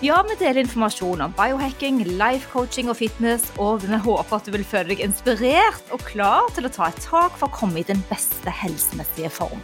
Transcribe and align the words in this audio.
Ja, 0.00 0.22
vi 0.24 0.32
deler 0.40 0.62
informasjon 0.62 1.20
om 1.20 1.32
biohacking, 1.36 1.98
life 2.16 2.48
coaching 2.48 2.88
og 2.88 2.96
fitness, 2.96 3.42
og 3.60 3.82
vi 3.84 3.98
håper 4.00 4.32
at 4.38 4.46
du 4.48 4.54
vil 4.54 4.62
føle 4.64 4.94
deg 4.94 5.02
inspirert 5.04 5.90
og 5.92 6.00
klar 6.08 6.46
til 6.56 6.64
å 6.64 6.70
ta 6.72 6.86
et 6.88 7.02
tak 7.04 7.34
for 7.36 7.50
å 7.50 7.52
komme 7.52 7.82
i 7.82 7.84
den 7.84 8.00
beste 8.08 8.48
helsemessige 8.48 9.28
form. 9.28 9.60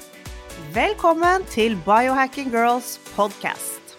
Velkommen 0.75 1.47
til 1.49 1.79
Biohacking 1.87 2.51
Girls 2.53 2.99
podcast. 3.15 3.97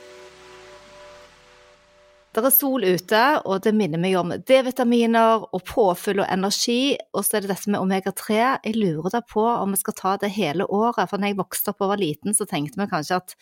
Det 2.38 2.44
er 2.46 2.54
sol 2.54 2.86
ute, 2.86 3.22
og 3.42 3.64
det 3.66 3.74
minner 3.74 3.98
meg 3.98 4.20
om 4.20 4.30
D-vitaminer 4.38 5.48
og 5.50 5.64
påfyll 5.66 6.22
og 6.22 6.30
energi. 6.30 7.00
Og 7.18 7.26
så 7.26 7.40
er 7.40 7.48
det 7.48 7.50
dette 7.50 7.74
med 7.74 7.82
omega-3. 7.82 8.38
Jeg 8.62 8.78
lurer 8.78 9.10
da 9.16 9.24
på 9.26 9.42
om 9.42 9.74
vi 9.74 9.82
skal 9.82 9.98
ta 9.98 10.14
det 10.22 10.30
hele 10.38 10.70
året. 10.70 11.10
For 11.10 11.18
når 11.18 11.34
jeg 11.34 11.40
vokste 11.42 11.74
opp 11.74 11.82
og 11.82 11.96
var 11.96 12.04
liten, 12.04 12.38
så 12.38 12.46
tenkte 12.46 12.78
vi 12.78 12.88
kanskje 12.94 13.18
at 13.24 13.34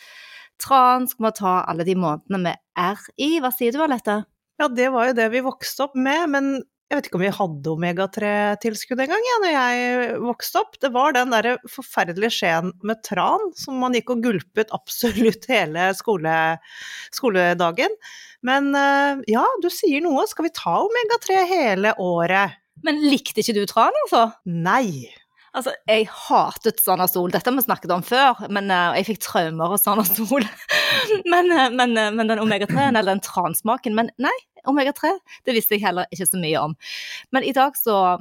tran 0.62 1.10
skal 1.10 1.30
vi 1.30 1.34
ta 1.40 1.58
alle 1.66 1.88
de 1.88 1.98
månedene 2.00 2.42
med 2.48 2.62
R 2.80 3.02
i. 3.18 3.36
Hva 3.44 3.52
sier 3.56 3.76
du, 3.76 3.82
Alette? 3.86 4.24
Ja, 4.62 4.70
det 4.72 4.88
var 4.94 5.10
jo 5.10 5.18
det 5.18 5.28
vi 5.34 5.44
vokste 5.44 5.88
opp 5.88 5.98
med, 6.00 6.32
men 6.32 6.50
jeg 6.86 7.00
vet 7.00 7.08
ikke 7.10 7.18
om 7.18 7.24
vi 7.24 7.34
hadde 7.34 7.72
omega-3-tilskudd 7.74 9.00
engang, 9.02 9.24
ja, 9.26 9.38
når 9.42 9.54
jeg 9.56 10.20
vokste 10.22 10.62
opp. 10.62 10.76
Det 10.80 10.92
var 10.94 11.16
den 11.16 11.34
derre 11.34 11.56
forferdelige 11.72 12.36
skjeen 12.36 12.70
med 12.86 13.02
tran 13.08 13.50
som 13.58 13.80
man 13.82 13.98
gikk 13.98 14.14
og 14.14 14.22
gulpet 14.28 14.74
absolutt 14.76 15.48
hele 15.50 15.90
skole, 15.98 16.36
skoledagen. 17.16 17.98
Men 18.46 18.70
eh, 18.78 19.26
ja, 19.34 19.44
du 19.64 19.70
sier 19.74 20.06
noe. 20.06 20.28
Skal 20.30 20.46
vi 20.48 20.54
ta 20.54 20.78
omega-3 20.86 21.42
hele 21.50 21.96
året? 22.02 22.62
Men 22.86 23.02
likte 23.02 23.42
ikke 23.42 23.58
du 23.58 23.66
tran, 23.70 23.96
altså? 24.06 24.28
Nei. 24.46 25.10
Altså, 25.56 25.72
jeg 25.88 26.10
hatet 26.12 26.82
Sanasol. 26.84 27.32
Dette 27.32 27.48
har 27.48 27.56
vi 27.56 27.64
snakket 27.64 27.94
om 27.96 28.04
før, 28.04 28.42
men 28.52 28.68
uh, 28.74 28.92
jeg 28.98 29.08
fikk 29.14 29.22
traumer 29.24 29.76
av 29.76 29.80
Sanasol. 29.80 30.44
men, 31.32 31.52
uh, 31.54 31.70
men, 31.72 31.96
uh, 31.96 32.12
men, 32.12 32.28
den 32.28 32.42
omega-3-en, 32.44 32.98
eller 33.00 33.16
den 33.16 33.24
transmaken 33.24 33.96
Men 33.96 34.12
nei, 34.22 34.36
omega-3, 34.68 35.14
det 35.48 35.56
visste 35.56 35.78
jeg 35.78 35.86
heller 35.86 36.10
ikke 36.12 36.28
så 36.28 36.42
mye 36.42 36.64
om. 36.68 36.76
Men 37.36 37.48
i 37.48 37.56
dag 37.56 37.78
så 37.80 38.20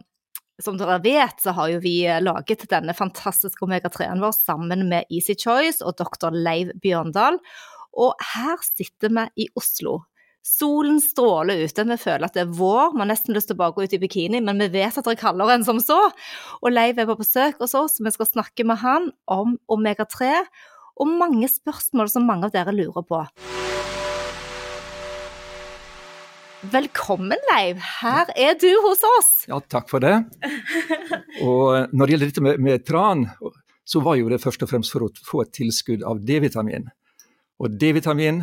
som 0.63 0.77
dere 0.79 1.01
vet, 1.03 1.41
så 1.43 1.51
har 1.57 1.73
jo 1.73 1.81
vi 1.83 1.97
laget 2.23 2.69
denne 2.71 2.95
fantastiske 2.95 3.67
omega-3-en 3.67 4.23
vår 4.23 4.37
sammen 4.37 4.85
med 4.87 5.11
Easy 5.11 5.35
Choice 5.35 5.83
og 5.83 5.97
dr. 5.99 6.31
Leiv 6.31 6.71
Bjørndal. 6.79 7.41
Og 7.99 8.15
her 8.35 8.63
sitter 8.63 9.11
vi 9.11 9.25
i 9.43 9.49
Oslo, 9.59 10.05
Solen 10.45 10.99
stråler 11.01 11.63
ute, 11.65 11.87
vi 11.89 11.97
føler 11.97 12.27
at 12.27 12.35
det 12.37 12.43
er 12.43 12.51
vår, 12.53 12.91
vi 12.93 13.01
har 13.01 13.09
nesten 13.09 13.33
lyst 13.33 13.49
til 13.49 13.57
å 13.57 13.61
bare 13.63 13.73
gå 13.73 13.87
ut 13.87 13.95
i 13.97 13.99
bikini, 14.03 14.43
men 14.45 14.59
vi 14.61 14.67
vet 14.75 14.93
at 14.93 15.07
det 15.07 15.15
er 15.15 15.21
kaldere 15.23 15.55
enn 15.57 15.63
som 15.65 15.79
så. 15.81 15.97
Og 16.61 16.67
Leiv 16.69 16.99
er 17.01 17.07
på 17.09 17.15
besøk 17.17 17.63
hos 17.65 17.73
oss, 17.79 17.95
vi 17.97 18.11
skal 18.13 18.29
snakke 18.29 18.67
med 18.69 18.77
han 18.83 19.07
om 19.25 19.55
omega-3 19.73 20.35
og 21.01 21.15
mange 21.17 21.49
spørsmål 21.49 22.11
som 22.13 22.29
mange 22.29 22.51
av 22.51 22.53
dere 22.53 22.75
lurer 22.77 23.07
på. 23.09 23.23
Velkommen, 26.75 27.41
Leiv. 27.49 27.81
Her 28.03 28.29
er 28.37 28.59
du 28.61 28.69
hos 28.85 29.01
oss. 29.15 29.31
Ja, 29.49 29.63
takk 29.65 29.89
for 29.89 30.05
det. 30.05 30.19
Og 31.41 31.89
når 31.89 32.05
det 32.05 32.15
gjelder 32.17 32.35
dette 32.35 32.45
med, 32.45 32.61
med 32.61 32.85
tran, 32.85 33.25
så 33.89 34.05
var 34.05 34.21
jo 34.21 34.29
det 34.29 34.43
først 34.45 34.69
og 34.69 34.75
fremst 34.75 34.93
for 34.93 35.09
å 35.09 35.11
få 35.25 35.47
et 35.47 35.55
tilskudd 35.57 36.05
av 36.05 36.21
D-vitamin. 36.21 36.93
Og 37.65 37.81
D-vitamin 37.81 38.43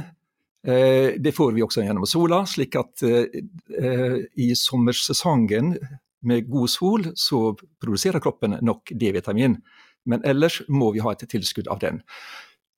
det 0.64 1.34
får 1.34 1.56
vi 1.56 1.64
også 1.66 1.82
gjennom 1.82 2.06
sola, 2.06 2.44
slik 2.46 2.76
at 2.78 3.02
eh, 3.02 4.18
i 4.38 4.52
sommersesongen 4.58 5.74
med 6.22 6.50
god 6.50 6.70
sol 6.70 7.08
så 7.18 7.56
produserer 7.82 8.22
kroppen 8.22 8.60
nok 8.62 8.94
D-vitamin. 8.94 9.58
Men 10.06 10.22
ellers 10.26 10.60
må 10.70 10.92
vi 10.94 11.02
ha 11.02 11.14
et 11.14 11.26
tilskudd 11.30 11.70
av 11.72 11.82
den. 11.82 12.02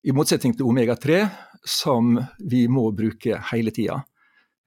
I 0.03 0.15
motsetning 0.15 0.55
til 0.55 0.67
omega-3, 0.67 1.25
som 1.63 2.15
vi 2.39 2.65
må 2.71 2.89
bruke 2.95 3.39
hele 3.51 3.71
tida. 3.75 4.01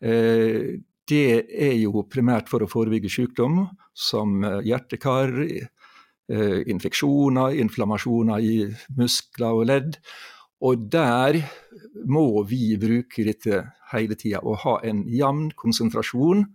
Eh, 0.04 0.76
det 1.08 1.26
er 1.46 1.76
jo 1.78 2.04
primært 2.10 2.50
for 2.52 2.64
å 2.64 2.68
forebygge 2.68 3.12
sykdom 3.12 3.60
som 3.94 4.40
hjertekar, 4.42 5.30
infeksjoner, 6.26 7.54
inflammasjoner 7.62 8.42
i 8.42 8.56
muskler 8.98 9.60
og 9.60 9.68
ledd. 9.70 10.00
Og 10.64 10.86
der 10.92 11.40
må 12.08 12.42
vi 12.48 12.76
bruke 12.80 13.26
dette 13.26 13.60
hele 13.92 14.16
tida 14.18 14.40
og 14.42 14.62
ha 14.64 14.78
en 14.88 15.04
jevn 15.10 15.50
konsentrasjon 15.58 16.46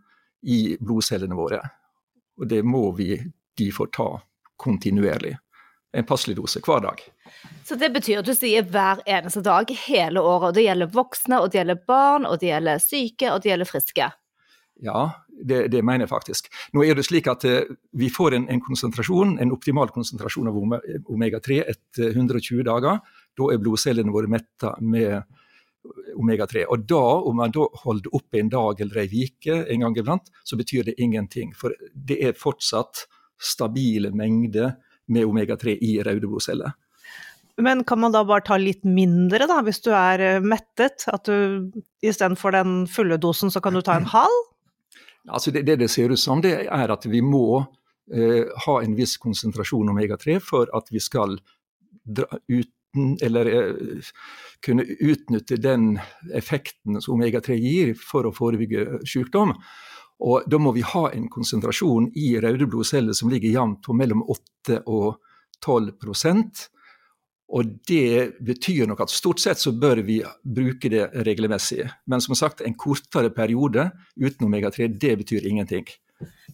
i 0.50 0.78
blodcellene 0.82 1.38
våre. 1.38 1.62
Og 2.42 2.50
det 2.50 2.64
må 2.66 2.88
vi 2.98 3.14
de 3.58 3.70
får 3.72 3.92
ta 3.94 4.10
kontinuerlig. 4.62 5.36
En 5.94 6.08
passelig 6.08 6.38
dose 6.38 6.62
hver 6.64 6.82
dag. 6.86 7.02
Så 7.68 7.76
det 7.76 7.92
betyr 7.92 8.22
at 8.22 8.30
du 8.30 8.34
sier 8.34 8.64
hver 8.64 9.02
eneste 9.06 9.44
dag 9.44 9.70
hele 9.86 10.24
året. 10.24 10.48
og 10.50 10.56
Det 10.56 10.64
gjelder 10.64 10.94
voksne, 10.94 11.42
og 11.42 11.52
det 11.52 11.60
gjelder 11.60 11.82
barn, 11.88 12.26
og 12.26 12.40
det 12.40 12.48
gjelder 12.48 12.80
syke, 12.80 13.28
og 13.32 13.42
det 13.44 13.52
gjelder 13.52 13.70
friske. 13.70 14.08
Ja, 14.82 15.02
det, 15.28 15.66
det, 15.74 15.82
mener 15.84 16.06
jeg 16.06 16.14
faktisk. 16.14 16.48
Nå 16.74 16.86
er 16.86 16.96
det 16.98 17.06
slik 17.06 17.28
at 17.30 17.44
uh, 17.46 17.68
Vi 17.98 18.10
får 18.10 18.38
en, 18.38 18.48
en, 18.50 18.62
konsentrasjon, 18.64 19.36
en 19.44 19.52
optimal 19.54 19.92
konsentrasjon 19.94 20.48
av 20.50 20.58
omega-3 20.58 21.60
etter 21.74 22.16
120 22.16 22.64
dager. 22.66 23.02
Da 23.38 23.52
er 23.54 23.62
blodcellene 23.62 24.14
våre 24.14 24.30
metta 24.32 24.76
med 24.82 25.22
omega-3. 26.18 26.66
Og 26.70 26.86
da, 26.90 27.02
Om 27.30 27.36
man 27.36 27.54
da 27.54 27.66
holder 27.84 28.16
oppe 28.16 28.40
en 28.40 28.50
dag 28.50 28.82
eller 28.82 29.02
ei 29.04 29.26
uke 29.26 29.64
en 29.66 29.86
gang 29.86 29.98
iblant, 29.98 30.30
så 30.44 30.58
betyr 30.58 30.84
det 30.84 31.00
ingenting. 31.02 31.56
For 31.58 31.74
det 31.94 32.20
er 32.22 32.38
fortsatt 32.38 33.08
stabile 33.42 34.12
mengder 34.14 34.76
med 35.08 35.26
omega-3 35.26 35.78
i 35.82 35.98
røde 36.04 36.28
blodceller. 36.28 36.76
Men 37.62 37.84
kan 37.84 38.00
man 38.00 38.14
da 38.14 38.24
bare 38.26 38.46
ta 38.46 38.58
litt 38.58 38.86
mindre, 38.88 39.46
da, 39.50 39.60
hvis 39.66 39.82
du 39.84 39.92
er 39.94 40.22
eh, 40.24 40.40
mettet? 40.42 41.06
At 41.12 41.28
du 41.28 41.70
istedenfor 42.02 42.56
den 42.56 42.86
fulle 42.90 43.18
dosen, 43.22 43.52
så 43.52 43.62
kan 43.62 43.76
du 43.76 43.82
ta 43.86 43.98
en 44.00 44.10
halv? 44.16 44.40
Altså 45.30 45.52
det, 45.54 45.66
det, 45.68 45.78
det 45.84 45.90
ser 45.92 46.14
ut 46.14 46.20
som, 46.20 46.42
det 46.42 46.56
er 46.66 46.94
at 46.94 47.06
vi 47.06 47.22
må 47.22 47.62
eh, 48.14 48.48
ha 48.66 48.78
en 48.82 48.96
viss 48.98 49.18
konsentrasjon 49.22 49.92
omega-3 49.94 50.40
for 50.42 50.72
at 50.78 50.90
vi 50.94 51.02
skal 51.04 51.38
dra 52.02 52.40
ut 52.50 52.72
eller 53.22 53.46
eh, 53.46 54.10
kunne 54.66 54.84
utnytte 54.84 55.58
den 55.62 55.96
effekten 56.34 57.02
som 57.02 57.16
omega-3 57.16 57.58
gir 57.60 57.96
for 57.98 58.28
å 58.28 58.36
forebygge 58.36 59.02
sykdom. 59.08 59.56
Og 60.22 60.46
Da 60.50 60.60
må 60.62 60.74
vi 60.76 60.84
ha 60.86 61.08
en 61.10 61.30
konsentrasjon 61.34 62.12
i 62.16 62.36
røde 62.42 62.68
blodceller 62.70 63.18
som 63.18 63.32
ligger 63.32 63.50
jevnt 63.50 63.82
på 63.86 63.96
mellom 63.98 64.22
8 64.30 64.84
og 64.86 65.18
12 65.66 65.96
og 67.52 67.72
Det 67.88 68.40
betyr 68.40 68.88
nok 68.88 69.02
at 69.04 69.12
stort 69.12 69.42
sett 69.44 69.60
så 69.60 69.74
bør 69.76 70.00
vi 70.08 70.22
bruke 70.44 70.90
det 70.90 71.10
regelmessig. 71.28 71.84
Men 72.08 72.24
som 72.24 72.36
sagt, 72.36 72.62
en 72.62 72.78
kortere 72.80 73.30
periode 73.36 73.90
uten 74.16 74.48
omega-3, 74.48 74.88
det 74.88 75.18
betyr 75.20 75.48
ingenting. 75.50 75.90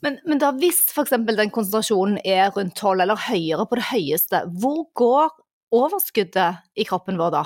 Men, 0.01 0.17
men 0.25 0.41
da 0.41 0.49
hvis 0.57 0.79
f.eks. 0.93 1.13
den 1.27 1.53
konsentrasjonen 1.53 2.17
er 2.25 2.49
rundt 2.55 2.77
12 2.77 3.03
eller 3.05 3.27
høyere 3.27 3.67
på 3.69 3.77
det 3.77 3.87
høyeste, 3.91 4.41
hvor 4.61 4.87
går 4.97 5.29
overskuddet 5.71 6.63
i 6.75 6.85
kroppen 6.87 7.17
vår 7.19 7.33
da? 7.33 7.43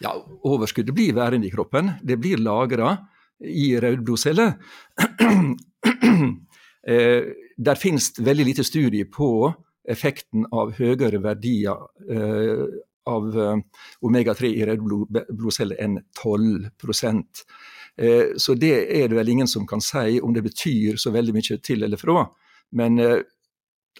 Ja, 0.00 0.14
Overskuddet 0.48 0.94
blir 0.96 1.14
værende 1.16 1.46
i 1.46 1.52
kroppen. 1.52 1.92
Det 2.02 2.16
blir 2.20 2.40
lagra 2.40 2.96
i 3.44 3.74
røde 3.80 4.02
blodceller. 4.04 4.54
eh, 6.88 7.22
der 7.56 7.80
finnes 7.80 8.12
veldig 8.18 8.46
lite 8.48 8.64
studie 8.64 9.04
på 9.04 9.52
effekten 9.88 10.46
av 10.52 10.72
høyere 10.78 11.20
verdier 11.24 11.84
eh, 12.08 12.64
av 13.10 13.28
eh, 13.36 13.56
omega-3 14.06 14.52
i 14.56 14.64
røde 14.68 15.24
blodceller 15.28 15.80
enn 15.80 15.98
12 16.20 16.70
eh, 17.96 18.36
Så 18.36 18.54
det 18.54 18.74
er 18.96 19.08
det 19.08 19.18
vel 19.18 19.32
ingen 19.36 19.48
som 19.48 19.66
kan 19.66 19.84
si 19.84 20.20
om 20.20 20.32
det 20.36 20.44
betyr 20.46 20.96
så 21.00 21.12
veldig 21.12 21.36
mye 21.36 21.60
til 21.64 21.84
eller 21.84 22.00
fra. 22.00 22.24
Men 22.72 22.98
eh, 22.98 23.20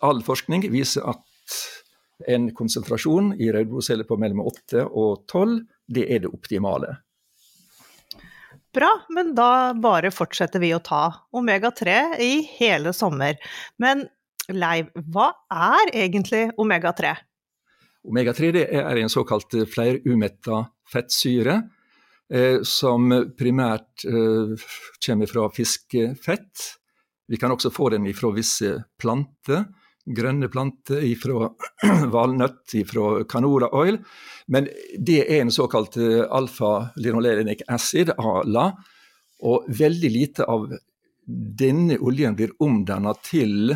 all 0.00 0.22
forskning 0.24 0.68
viser 0.72 1.08
at 1.10 1.24
en 2.28 2.50
konsentrasjon 2.56 3.32
i 3.40 3.50
rødblodceller 3.52 4.08
på 4.08 4.18
mellom 4.20 4.42
8 4.50 4.86
og 4.88 5.24
12, 5.30 5.60
det 5.90 6.06
er 6.10 6.24
det 6.24 6.32
optimale. 6.32 6.96
Bra, 8.74 8.90
men 9.10 9.32
da 9.34 9.72
bare 9.74 10.12
fortsetter 10.14 10.62
vi 10.62 10.70
å 10.76 10.82
ta 10.84 11.02
omega-3 11.34 11.96
i 12.22 12.32
hele 12.60 12.92
sommer. 12.94 13.40
Men 13.82 14.06
Leiv, 14.50 14.90
hva 15.10 15.30
er 15.50 15.90
egentlig 15.94 16.48
omega-3? 16.58 17.14
Omega-3 18.10 18.50
er 18.64 18.98
en 18.98 19.12
såkalt 19.12 19.54
flerumetta 19.70 20.62
fettsyre, 20.90 21.56
eh, 22.32 22.62
som 22.66 23.10
primært 23.38 24.06
eh, 24.08 24.54
kommer 25.06 25.30
fra 25.30 25.48
fiskefett. 25.54 26.70
Vi 27.30 27.38
kan 27.38 27.52
også 27.54 27.70
få 27.74 27.90
den 27.94 28.08
fra 28.16 28.32
visse 28.34 28.72
planter. 28.98 29.66
Grønne 30.16 30.48
planter 30.50 31.04
fra 31.20 31.50
valnøtt, 32.14 32.74
fra 32.88 33.24
canola 33.30 33.70
oil. 33.76 34.00
Men 34.50 34.66
det 34.98 35.20
er 35.26 35.44
en 35.44 35.52
såkalt 35.54 35.98
eh, 36.00 36.24
alfa-linolenic 36.26 37.64
acid, 37.70 38.12
ALA. 38.18 38.70
Og 39.46 39.68
veldig 39.72 40.10
lite 40.12 40.46
av 40.50 40.66
denne 41.24 41.96
oljen 42.02 42.34
blir 42.36 42.56
omdanna 42.60 43.14
til 43.24 43.70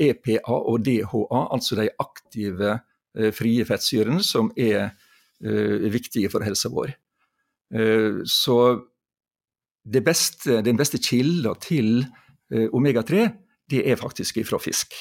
EPA 0.00 0.56
og 0.56 0.80
DHA, 0.86 1.42
altså 1.54 1.78
de 1.78 1.90
aktive 2.02 2.72
eh, 2.72 3.30
frie 3.36 3.66
fettsyrene 3.68 4.24
som 4.24 4.50
er 4.56 4.88
eh, 4.88 5.86
viktige 5.92 6.32
for 6.32 6.46
helsa 6.46 6.72
vår. 6.72 6.96
Så 8.30 8.56
beste, 10.04 10.60
den 10.62 10.76
beste 10.78 11.00
kilda 11.02 11.56
til 11.58 12.04
omega-3, 12.52 13.24
det 13.72 13.80
er 13.90 13.98
faktisk 13.98 14.38
fra 14.46 14.60
fisk. 14.62 14.92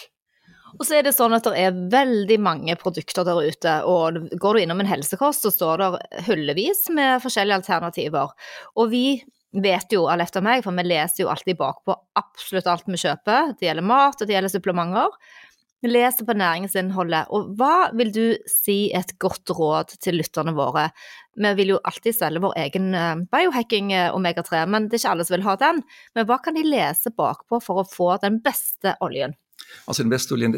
Og 0.80 0.88
så 0.88 0.98
er 0.98 1.06
det 1.06 1.14
sånn 1.16 1.36
at 1.36 1.46
det 1.46 1.60
er 1.60 1.78
veldig 1.94 2.40
mange 2.42 2.76
produkter 2.82 3.28
der 3.28 3.40
ute, 3.46 3.76
og 3.90 4.24
går 4.42 4.58
du 4.58 4.64
innom 4.64 4.82
en 4.82 4.90
helsekost, 4.90 5.46
så 5.46 5.54
står 5.54 5.84
det 5.84 6.24
hullevis 6.28 6.88
med 6.96 7.22
forskjellige 7.24 7.62
alternativer. 7.62 8.34
Og 8.80 8.92
vi 8.94 9.06
vet 9.54 9.94
jo 9.94 10.08
alle 10.10 10.26
etter 10.26 10.44
meg, 10.46 10.64
for 10.66 10.74
vi 10.74 10.86
leser 10.88 11.26
jo 11.26 11.32
alltid 11.32 11.60
bakpå 11.60 11.96
absolutt 12.20 12.70
alt 12.72 12.90
vi 12.90 13.00
kjøper. 13.00 13.54
Det 13.58 13.68
gjelder 13.68 13.86
mat, 13.86 14.18
og 14.18 14.30
det 14.30 14.38
gjelder 14.38 14.54
supplementer. 14.54 15.18
Vi 15.84 15.92
leser 15.92 16.24
på 16.24 16.36
næringsinnholdet. 16.40 17.28
Og 17.36 17.52
hva 17.60 17.92
vil 17.92 18.14
du 18.16 18.24
si 18.48 18.88
et 18.96 19.12
godt 19.20 19.52
råd 19.52 19.98
til 20.00 20.16
lytterne 20.22 20.56
våre? 20.56 20.88
Vi 21.36 21.52
vil 21.60 21.74
jo 21.74 21.82
alltid 21.84 22.16
selge 22.16 22.42
vår 22.46 22.56
egen 22.64 22.94
eh, 22.96 23.24
biohacking 23.34 23.92
eh, 23.92 24.16
omega-3, 24.16 24.64
men 24.72 24.88
det 24.88 24.98
er 24.98 25.04
ikke 25.04 25.16
alle 25.18 25.28
som 25.28 25.36
vil 25.36 25.48
ha 25.50 25.58
den. 25.60 25.84
Men 26.16 26.30
hva 26.30 26.40
kan 26.46 26.56
de 26.56 26.64
lese 26.64 27.12
bakpå 27.12 27.60
for 27.66 27.84
å 27.84 27.88
få 27.90 28.14
den 28.24 28.40
beste 28.46 28.96
oljen? 29.04 29.36
Altså 29.88 30.06
Investoroljen 30.06 30.56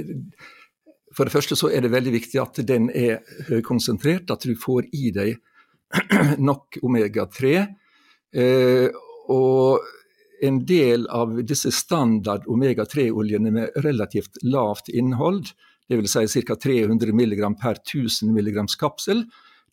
For 1.16 1.28
det 1.28 1.34
første 1.34 1.58
så 1.58 1.70
er 1.72 1.86
det 1.86 1.94
veldig 1.94 2.14
viktig 2.16 2.40
at 2.42 2.62
den 2.68 2.90
er 2.92 3.22
høykonsentrert, 3.50 4.32
at 4.32 4.44
du 4.44 4.56
får 4.60 4.90
i 4.92 5.12
deg 5.16 5.38
nok 6.50 6.80
omega-3. 6.84 7.52
Eh, 8.36 8.90
og 9.32 9.86
en 10.44 10.58
del 10.68 11.08
av 11.08 11.38
disse 11.48 11.72
standard 11.72 12.50
omega-3-oljene 12.52 13.54
med 13.54 13.78
relativt 13.86 14.42
lavt 14.44 14.92
innhold, 14.92 15.54
dvs. 15.90 16.18
Si 16.32 16.44
ca. 16.44 16.58
300 16.60 17.14
mg 17.14 17.46
per 17.62 17.80
1000 17.80 18.34
mg 18.36 18.66
kapsel, 18.80 19.24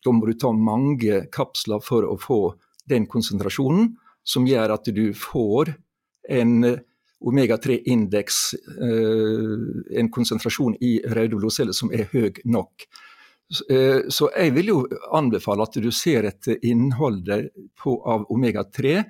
da 0.03 0.11
må 0.11 0.27
du 0.27 0.37
ta 0.39 0.51
mange 0.51 1.25
kapsler 1.33 1.83
for 1.83 2.07
å 2.07 2.17
få 2.19 2.41
den 2.89 3.07
konsentrasjonen 3.07 3.93
som 4.23 4.47
gjør 4.47 4.75
at 4.75 4.89
du 4.95 5.05
får 5.15 5.73
en 6.31 6.53
omega-3-indeks, 7.23 8.37
eh, 8.53 9.99
en 9.99 10.11
konsentrasjon 10.11 10.75
i 10.83 10.97
røde 11.15 11.39
blodceller 11.39 11.75
som 11.75 11.91
er 11.93 12.07
høy 12.11 12.41
nok. 12.45 12.85
Eh, 13.69 14.09
så 14.09 14.29
jeg 14.33 14.53
vil 14.55 14.71
jo 14.71 14.77
anbefale 15.15 15.65
at 15.67 15.77
du 15.79 15.91
ser 15.91 16.27
etter 16.29 16.59
innholdet 16.65 17.51
på, 17.79 17.95
av 18.05 18.25
omega-3. 18.33 19.03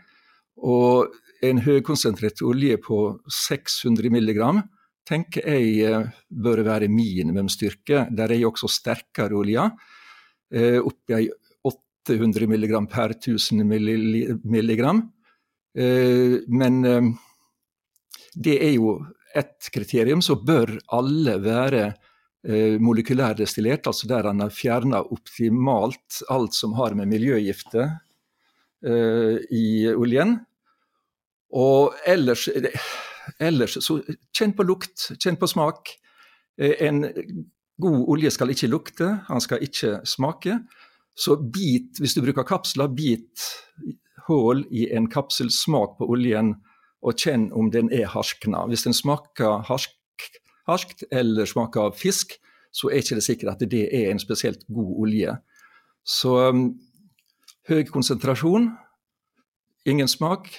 Og 0.63 1.13
en 1.43 1.59
høykonsentrert 1.63 2.43
olje 2.45 2.77
på 2.81 2.99
600 3.27 4.13
mg 4.13 4.41
tenker 5.09 5.49
jeg 5.49 5.79
eh, 5.87 6.11
bør 6.29 6.63
være 6.67 6.91
minimumsstyrke. 6.91 8.07
Der 8.11 8.31
er 8.31 8.43
jo 8.43 8.53
også 8.53 8.69
sterkere 8.71 9.39
oljer, 9.39 9.73
oppi 10.53 11.17
800 11.65 12.45
mg 12.45 12.75
per 12.91 13.15
1000 13.15 13.63
mg. 13.65 14.89
Men 15.73 16.75
det 18.35 18.57
er 18.65 18.73
jo 18.75 18.97
ett 19.35 19.69
kriterium. 19.73 20.21
Så 20.21 20.37
bør 20.45 20.75
alle 20.93 21.37
være 21.43 21.83
eh, 22.47 22.79
molekylærdestillert, 22.81 23.87
altså 23.89 24.09
der 24.09 24.29
en 24.29 24.43
har 24.45 24.53
fjerna 24.53 25.03
optimalt 25.03 26.23
alt 26.33 26.55
som 26.57 26.75
har 26.79 26.95
med 26.97 27.11
miljøgifter 27.11 27.97
eh, 28.85 29.39
i 29.51 29.89
oljen. 29.93 30.37
Og 31.53 31.93
ellers, 32.09 32.47
ellers 33.39 33.77
så 33.85 33.99
kjenn 34.33 34.55
på 34.57 34.65
lukt, 34.65 35.11
kjenn 35.21 35.37
på 35.41 35.49
smak. 35.49 35.93
Eh, 36.57 36.77
en 36.87 37.05
god 37.81 38.09
olje 38.15 38.31
skal 38.33 38.53
ikke 38.53 38.71
lukte, 38.71 39.09
han 39.27 39.41
skal 39.43 39.63
ikke 39.65 39.99
smake. 40.07 40.61
Så 41.13 41.37
bit, 41.37 41.99
hvis 42.01 42.15
du 42.17 42.23
bruker 42.25 42.45
kapsler, 42.47 42.89
bit 42.89 43.43
hull 44.27 44.63
i 44.73 44.87
en 44.95 45.09
kapsel, 45.11 45.51
smak 45.53 45.97
på 45.99 46.07
oljen 46.09 46.55
og 47.03 47.19
kjenn 47.19 47.49
om 47.55 47.69
den 47.73 47.91
er 47.93 48.07
harskna. 48.11 48.63
Hvis 48.71 48.85
den 48.87 48.95
smaker 48.95 49.63
harsk, 49.67 49.93
harskt 50.69 51.03
eller 51.11 51.49
smaker 51.49 51.89
av 51.89 51.97
fisk, 51.99 52.37
så 52.73 52.89
er 52.89 53.03
ikke 53.03 53.19
det 53.19 53.25
sikkert 53.25 53.53
at 53.53 53.65
det 53.69 53.83
er 53.93 54.09
en 54.11 54.21
spesielt 54.21 54.63
god 54.71 54.93
olje. 55.05 55.35
Så 56.03 56.35
um, 56.49 56.63
høy 57.69 57.83
konsentrasjon, 57.91 58.71
ingen 59.85 60.09
smak, 60.09 60.49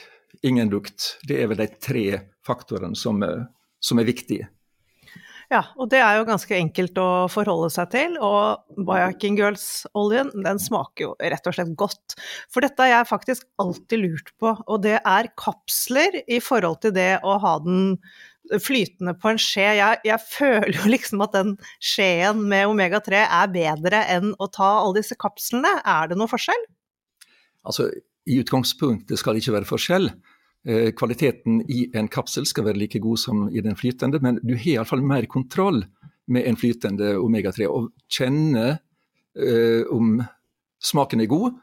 ingen 0.45 0.71
lukt. 0.73 1.17
Det 1.27 1.41
er 1.41 1.51
vel 1.51 1.63
de 1.65 1.69
tre 1.81 2.07
faktorene 2.45 2.97
som, 2.99 3.25
som 3.81 4.01
er 4.01 4.09
viktige. 4.09 4.49
Ja, 5.55 5.61
og 5.79 5.87
det 5.93 6.01
er 6.03 6.17
jo 6.19 6.27
ganske 6.27 6.57
enkelt 6.57 6.97
å 6.99 7.27
forholde 7.31 7.69
seg 7.71 7.93
til. 7.93 8.17
Og 8.19 8.75
Biohacking 8.75 9.37
Girls-oljen, 9.39 10.33
den 10.43 10.59
smaker 10.59 11.05
jo 11.05 11.11
rett 11.21 11.47
og 11.47 11.55
slett 11.55 11.75
godt. 11.79 12.17
For 12.51 12.65
dette 12.65 12.83
har 12.83 12.91
jeg 12.91 13.11
faktisk 13.13 13.47
alltid 13.63 14.03
lurt 14.03 14.33
på, 14.43 14.51
og 14.51 14.83
det 14.83 14.97
er 14.99 15.31
kapsler 15.39 16.25
i 16.27 16.41
forhold 16.43 16.81
til 16.83 16.97
det 16.97 17.21
å 17.23 17.37
ha 17.45 17.55
den 17.63 17.95
flytende 18.65 19.15
på 19.21 19.31
en 19.31 19.41
skje. 19.41 19.69
Jeg, 19.79 20.01
jeg 20.05 20.27
føler 20.27 20.75
jo 20.75 20.91
liksom 20.91 21.23
at 21.25 21.37
den 21.37 21.55
skjeen 21.79 22.43
med 22.51 22.73
omega-3 22.73 23.23
er 23.23 23.55
bedre 23.55 24.03
enn 24.17 24.35
å 24.35 24.51
ta 24.51 24.73
alle 24.81 24.99
disse 24.99 25.17
kapslene. 25.21 25.71
Er 25.87 26.11
det 26.11 26.19
noe 26.19 26.31
forskjell? 26.31 26.67
Altså, 27.65 27.93
i 28.27 28.41
utgangspunktet 28.43 29.21
skal 29.21 29.37
det 29.37 29.45
ikke 29.45 29.61
være 29.61 29.71
forskjell. 29.71 30.11
Eh, 30.65 30.93
kvaliteten 30.97 31.61
i 31.69 31.91
en 31.93 32.09
kapsel 32.09 32.47
skal 32.49 32.65
være 32.71 32.81
like 32.81 33.01
god 33.05 33.21
som 33.21 33.45
i 33.53 33.61
den 33.61 33.77
flytende, 33.77 34.21
men 34.25 34.41
du 34.43 34.55
har 34.57 34.71
iallfall 34.79 35.05
mer 35.05 35.27
kontroll 35.29 35.83
med 36.33 36.47
en 36.49 36.57
flytende 36.57 37.15
omega-3 37.21 37.69
og 37.69 37.91
kjenner 38.09 38.79
eh, 39.37 39.85
om 39.93 40.23
smaken 40.81 41.21
er 41.21 41.29
god, 41.29 41.59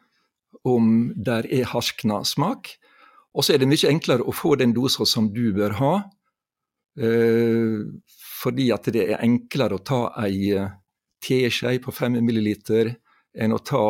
om 0.67 1.11
der 1.17 1.47
er 1.49 1.69
harskna 1.71 2.21
smak. 2.27 2.75
Og 3.33 3.45
så 3.45 3.55
er 3.55 3.61
det 3.61 3.69
mye 3.71 3.89
enklere 3.89 4.27
å 4.27 4.35
få 4.35 4.55
den 4.59 4.73
dosa 4.75 5.07
som 5.07 5.31
du 5.33 5.47
bør 5.55 5.77
ha, 5.79 5.93
eh, 6.99 7.79
fordi 8.41 8.69
at 8.75 8.91
det 8.93 9.07
er 9.07 9.23
enklere 9.23 9.77
å 9.79 9.85
ta 9.85 10.01
ei 10.25 10.51
eh, 10.57 10.73
teskje 11.21 11.77
på 11.81 11.93
5 11.93 12.19
ml 12.19 12.51
enn 13.31 13.55
å 13.55 13.61
ta 13.63 13.85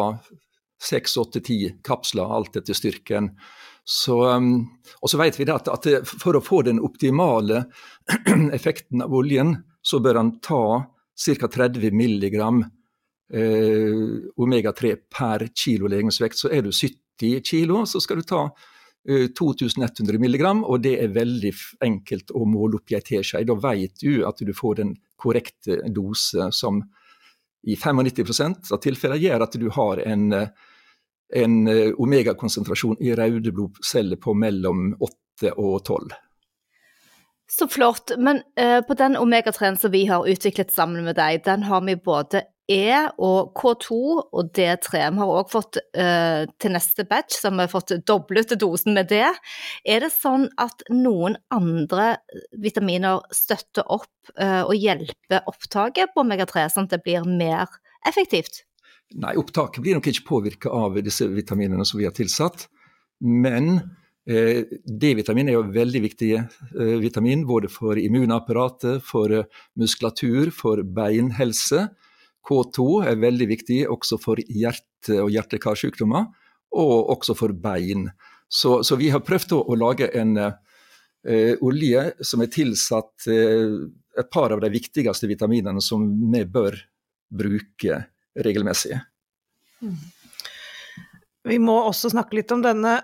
6-8-10 0.82 1.82
kapsler, 1.86 2.26
alt 2.26 2.56
etter 2.58 2.78
styrken. 2.78 3.32
Så, 3.84 4.18
um, 4.30 4.68
og 5.02 5.10
så 5.10 5.18
vet 5.18 5.40
vi 5.40 5.48
at, 5.50 5.68
at, 5.68 5.88
for 6.06 6.38
å 6.38 6.44
få 6.44 6.62
den 6.68 6.80
optimale 6.84 7.66
effekten 8.58 9.02
av 9.04 9.14
oljen, 9.14 9.56
så 9.82 10.00
bør 10.00 10.22
han 10.22 10.36
ta 10.44 10.64
ca. 11.22 11.48
30 11.48 11.92
mg 11.92 12.38
eh, 13.34 14.04
omega-3 14.38 14.96
per 15.10 15.48
kilo 15.56 15.90
legemsvekt. 15.92 16.38
Så 16.38 16.52
er 16.54 16.66
du 16.66 16.72
70 16.72 17.42
kg, 17.46 17.82
så 17.90 18.02
skal 18.02 18.22
du 18.22 18.28
ta 18.28 18.44
eh, 19.08 19.28
2100 19.38 20.22
mg, 20.22 20.46
og 20.66 20.82
det 20.86 20.96
er 21.02 21.14
veldig 21.16 21.54
enkelt 21.86 22.34
å 22.38 22.46
måle 22.50 22.80
opp 22.80 22.94
i 22.94 22.98
ei 22.98 23.06
teskje. 23.06 23.44
Da 23.48 23.58
vet 23.66 24.02
du 24.02 24.26
at 24.28 24.42
du 24.42 24.54
får 24.58 24.82
den 24.82 24.96
korrekte 25.22 25.82
dose 25.94 26.50
som 26.56 26.82
i 27.62 27.76
95% 27.78 28.72
av 28.74 28.80
tilfellene 28.82 29.22
gjør 29.22 29.46
at 29.46 29.58
du 29.62 29.68
har 29.74 30.02
en 30.06 30.32
eh, 30.34 30.70
en 31.36 31.68
eh, 31.68 31.92
omegakonsentrasjon 31.98 33.00
i 33.04 33.14
røde 33.16 33.54
blodceller 33.56 34.20
på 34.22 34.36
mellom 34.38 34.92
8 35.00 35.54
og 35.56 35.84
12. 35.86 36.12
Så 37.52 37.68
flott. 37.68 38.14
Men 38.18 38.40
uh, 38.60 38.80
på 38.88 38.96
den 38.96 39.18
omega-3-en 39.20 39.76
som 39.80 39.92
vi 39.92 40.06
har 40.08 40.28
utviklet 40.28 40.72
sammen 40.72 41.04
med 41.04 41.18
deg, 41.20 41.42
den 41.44 41.66
har 41.68 41.82
vi 41.84 41.98
både 42.00 42.46
E 42.72 42.94
og 43.20 43.52
K2 43.60 43.98
og 44.22 44.54
D3. 44.56 45.02
Vi 45.12 45.20
har 45.20 45.34
òg 45.36 45.52
fått 45.52 45.82
uh, 45.98 46.48
til 46.62 46.72
neste 46.72 47.04
batch, 47.10 47.42
så 47.42 47.52
vi 47.52 47.60
har 47.66 47.74
fått 47.74 47.92
doblet 48.08 48.56
dosen 48.62 48.96
med 48.96 49.12
det. 49.12 49.28
Er 49.84 50.06
det 50.06 50.14
sånn 50.16 50.48
at 50.64 50.86
noen 50.94 51.36
andre 51.52 52.14
vitaminer 52.56 53.20
støtter 53.36 53.84
opp 53.84 54.32
uh, 54.40 54.64
og 54.64 54.76
hjelper 54.78 55.44
opptaket 55.52 56.16
på 56.16 56.24
omega-3, 56.24 56.70
sånn 56.72 56.88
at 56.88 56.96
det 56.96 57.04
blir 57.04 57.28
mer 57.28 57.68
effektivt? 58.08 58.64
Nei, 59.20 59.34
opptaket 59.40 59.84
blir 59.84 59.98
nok 59.98 60.08
ikke 60.08 60.28
påvirka 60.28 60.72
av 60.72 60.96
disse 61.04 61.28
vitaminene 61.28 61.84
som 61.88 62.00
vi 62.00 62.08
har 62.08 62.16
tilsatt. 62.16 62.68
Men 63.22 63.74
eh, 64.30 64.64
D-vitamin 64.88 65.52
er 65.52 65.58
jo 65.58 65.66
veldig 65.74 66.02
viktig 66.06 66.32
eh, 66.38 66.96
vitamin 67.02 67.44
både 67.48 67.70
for 67.72 68.00
immunapparatet, 68.00 69.04
for 69.04 69.34
eh, 69.36 69.50
muskulatur, 69.80 70.54
for 70.56 70.84
beinhelse. 70.84 71.90
K2 72.48 72.88
er 73.12 73.22
veldig 73.22 73.50
viktig 73.52 73.82
også 73.92 74.18
for 74.22 74.42
hjerte- 74.48 75.20
og 75.22 75.32
hjerte-karsykdommer, 75.34 76.30
og 76.72 77.12
også 77.18 77.36
for 77.38 77.54
bein. 77.54 78.08
Så, 78.52 78.82
så, 78.84 78.98
vi 79.00 79.12
har 79.14 79.24
prøvd 79.26 79.58
å, 79.58 79.62
å 79.72 79.78
lage 79.80 80.08
en, 80.18 80.38
eh, 80.40 81.54
olje 81.62 82.08
som 82.26 82.44
er 82.44 82.52
tilsatt 82.52 83.28
eh, 83.32 83.76
et 84.20 84.32
par 84.32 84.52
av 84.52 84.64
de 84.64 84.72
viktigste 84.74 85.30
vitaminene 85.30 85.84
som 85.84 86.04
vi 86.32 86.44
bør 86.48 86.76
bruke 87.32 88.02
regelmessig. 88.40 89.00
Mm. 89.82 89.98
Vi 91.50 91.58
må 91.62 91.76
også 91.88 92.12
snakke 92.14 92.38
litt 92.38 92.52
om 92.54 92.62
denne 92.64 93.00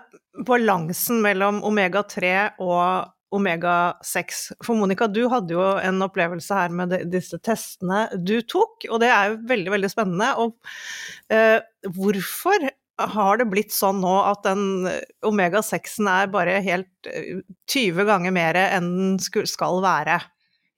balansen 0.46 1.22
mellom 1.24 1.62
omega-3 1.66 2.34
og 2.62 3.14
omega-6. 3.34 4.42
For 4.64 4.78
Monica, 4.78 5.08
du 5.10 5.24
hadde 5.32 5.56
jo 5.56 5.64
en 5.82 6.00
opplevelse 6.06 6.54
her 6.56 6.72
med 6.74 6.94
disse 7.12 7.40
testene 7.44 8.06
du 8.16 8.38
tok, 8.46 8.86
og 8.88 9.02
det 9.02 9.10
er 9.12 9.32
jo 9.32 9.40
veldig, 9.50 9.72
veldig 9.74 9.90
spennende. 9.92 10.30
Og 10.40 11.34
eh, 11.34 11.58
hvorfor 11.98 12.70
har 12.98 13.38
det 13.38 13.50
blitt 13.50 13.74
sånn 13.74 14.00
nå 14.02 14.14
at 14.26 14.46
den 14.46 14.88
omega-6-en 15.26 16.08
er 16.10 16.32
bare 16.32 16.58
helt 16.64 17.10
20 17.10 18.00
eh, 18.00 18.08
ganger 18.08 18.34
mer 18.34 18.58
enn 18.64 18.90
den 19.18 19.46
skal 19.50 19.82
være? 19.84 20.20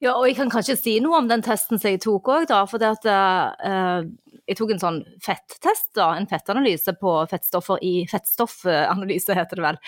Ja, 0.01 0.15
og 0.15 0.25
jeg 0.25 0.35
kan 0.39 0.49
kanskje 0.49 0.79
si 0.79 0.95
noe 1.01 1.19
om 1.21 1.27
den 1.29 1.43
testen 1.45 1.77
som 1.77 1.91
jeg 1.91 2.01
tok 2.01 2.29
òg, 2.33 2.47
da. 2.49 2.63
For 2.69 2.81
det 2.81 2.89
at 2.89 3.05
uh, 3.05 4.07
jeg 4.47 4.57
tok 4.59 4.73
en 4.73 4.81
sånn 4.81 4.99
fettest, 5.23 5.89
da. 5.97 6.11
En 6.17 6.27
fettanalyse 6.29 6.95
på 6.99 7.15
fettstoffer 7.31 7.81
i 7.85 7.93
Fettstoffanalyse, 8.11 9.37
heter 9.37 9.59
det 9.61 9.65
vel. 9.65 9.81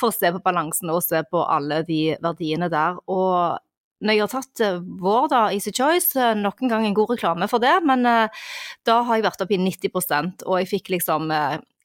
For 0.00 0.10
å 0.10 0.16
se 0.16 0.32
på 0.34 0.42
balansen 0.44 0.92
og 0.92 1.02
se 1.06 1.22
på 1.30 1.42
alle 1.44 1.82
de 1.88 2.02
verdiene 2.22 2.70
der. 2.72 3.00
Og 3.10 3.58
når 4.00 4.16
jeg 4.16 4.24
har 4.24 4.32
tatt 4.32 4.62
uh, 4.64 4.84
vår, 5.02 5.30
da, 5.32 5.40
Easy 5.52 5.72
Choice, 5.76 6.14
uh, 6.16 6.32
nok 6.36 6.62
en 6.64 6.72
gang 6.72 6.86
en 6.88 6.96
god 6.96 7.14
reklame 7.14 7.50
for 7.52 7.62
det, 7.62 7.74
men 7.84 8.06
da 8.06 9.00
har 9.04 9.18
jeg 9.18 9.26
vært 9.28 9.44
oppe 9.44 9.58
i 9.58 9.60
90 9.60 10.46
og 10.46 10.54
jeg 10.56 10.70
fikk 10.70 10.94
liksom 10.96 11.28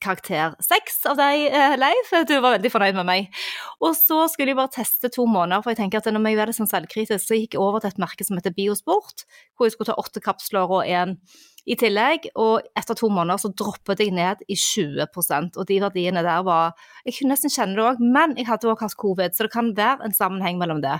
karakter 0.06 0.56
seks 0.64 1.02
av 1.10 1.18
deg, 1.20 1.48
eh, 1.50 1.76
Leif. 1.80 2.12
Du 2.28 2.36
var 2.40 2.56
veldig 2.58 2.72
fornøyd 2.72 3.00
med 3.00 3.08
meg. 3.08 3.42
Og 3.82 3.96
så 3.98 4.26
skulle 4.32 4.54
jeg 4.54 4.60
bare 4.60 4.74
teste 4.76 5.12
to 5.14 5.26
måneder, 5.26 5.64
for 5.64 5.74
jeg 5.74 5.82
tenker 5.82 6.02
at 6.02 6.12
når 6.12 6.30
jeg 6.30 6.40
er 6.44 6.54
sånn 6.60 6.72
selvkritisk, 6.72 7.24
så 7.26 7.40
gikk 7.40 7.58
jeg 7.58 7.64
over 7.64 7.82
til 7.82 7.94
et 7.94 8.02
merke 8.02 8.28
som 8.28 8.38
heter 8.38 8.56
Biosport, 8.56 9.26
hvor 9.56 9.68
jeg 9.68 9.76
skulle 9.76 9.92
ta 9.92 10.00
åtte 10.02 10.24
kapsler 10.24 10.70
og 10.70 10.86
én 10.86 11.18
i 11.66 11.76
tillegg. 11.80 12.30
Og 12.42 12.66
etter 12.78 12.98
to 12.98 13.10
måneder 13.12 13.42
så 13.42 13.52
droppet 13.52 14.04
jeg 14.04 14.14
ned 14.16 14.44
i 14.48 14.58
20% 14.60 15.60
og 15.60 15.68
de 15.70 15.80
verdiene 15.84 16.24
der 16.26 16.46
var 16.46 16.74
Jeg 17.06 17.18
kunne 17.20 17.36
nesten 17.36 17.54
kjenne 17.54 17.78
det 17.78 17.86
òg, 17.86 18.02
men 18.02 18.36
jeg 18.40 18.48
hadde 18.50 18.70
òg 18.72 18.82
hatt 18.82 18.98
covid, 19.00 19.36
så 19.36 19.46
det 19.46 19.54
kan 19.54 19.72
være 19.78 20.08
en 20.08 20.16
sammenheng 20.16 20.60
mellom 20.62 20.82
det. 20.84 20.98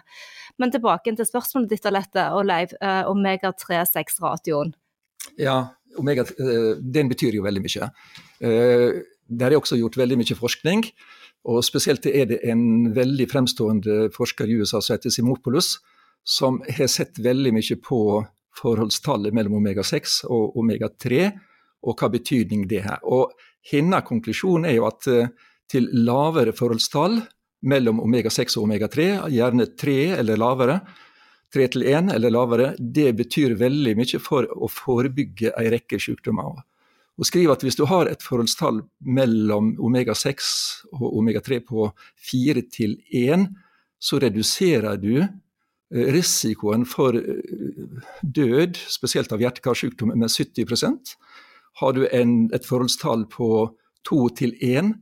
Men 0.62 0.72
tilbake 0.72 1.14
til 1.16 1.28
spørsmålet 1.28 1.72
ditt, 1.74 1.88
Alette 1.90 2.30
og 2.36 2.46
Leif, 2.48 2.76
uh, 2.82 3.10
omega-3-6-ratioen. 3.12 4.76
Ja, 5.42 5.58
omega, 6.00 6.24
uh, 6.40 6.78
den 6.80 7.10
betyr 7.12 7.36
jo 7.36 7.46
veldig 7.46 7.64
mye. 7.66 7.90
Eh, 8.46 9.02
der 9.26 9.52
er 9.52 9.58
også 9.58 9.80
gjort 9.80 9.98
veldig 9.98 10.20
mye 10.22 10.38
forskning. 10.38 10.86
og 11.46 11.64
Spesielt 11.66 12.06
er 12.06 12.26
det 12.30 12.40
en 12.44 12.94
veldig 12.96 13.28
fremstående 13.32 14.10
forsker 14.14 14.50
i 14.50 14.60
USA 14.62 14.82
som 14.82 14.96
heter 14.96 15.10
Simopoulos, 15.14 15.80
som 16.26 16.62
har 16.70 16.88
sett 16.88 17.20
veldig 17.22 17.54
mye 17.54 17.78
på 17.82 18.00
forholdstallet 18.56 19.36
mellom 19.36 19.60
omega-6 19.60 20.22
og 20.32 20.58
omega-3, 20.62 21.30
og 21.86 22.00
hva 22.00 22.10
betydning 22.14 22.66
det 22.70 22.84
har. 22.86 23.02
Og 23.04 23.34
Hennes 23.66 24.06
konklusjon 24.06 24.68
er 24.70 24.78
jo 24.78 24.86
at 24.90 25.08
eh, 25.10 25.32
til 25.72 25.90
lavere 26.06 26.54
forholdstall 26.54 27.18
mellom 27.66 28.04
omega-6 28.04 28.60
og 28.60 28.68
omega-3, 28.68 29.08
gjerne 29.34 29.68
3 29.74 29.98
eller 30.20 30.40
lavere, 30.40 30.80
3 31.56 31.68
til 31.74 31.86
1 31.90 32.14
eller 32.14 32.34
lavere, 32.34 32.72
det 32.78 33.12
betyr 33.18 33.56
veldig 33.58 33.96
mye 33.98 34.22
for 34.22 34.46
å 34.46 34.70
forebygge 34.70 35.54
en 35.56 35.70
rekke 35.74 36.00
sykdommer 36.02 36.62
og 37.16 37.28
skriver 37.28 37.56
at 37.56 37.64
hvis 37.64 37.78
du 37.80 37.86
har 37.88 38.10
et 38.12 38.24
forholdstall 38.24 38.82
mellom 39.00 39.74
omega-6 39.80 40.50
og 40.98 41.06
omega-3 41.22 41.62
på 41.68 41.88
4 42.30 42.66
til 42.74 42.98
1, 43.08 43.48
så 44.00 44.20
reduserer 44.20 45.00
du 45.00 45.24
risikoen 46.16 46.86
for 46.90 47.16
eh, 47.16 48.04
død, 48.22 48.78
spesielt 48.92 49.32
av 49.32 49.44
hjerte-karsykdom, 49.44 50.14
med 50.16 50.30
70% 50.30 51.16
Har 51.82 51.94
du 51.94 52.06
en, 52.08 52.50
et 52.56 52.66
forholdstall 52.66 53.26
på 53.32 53.50
2 54.08 54.20
til 54.38 54.56
1, 54.62 54.94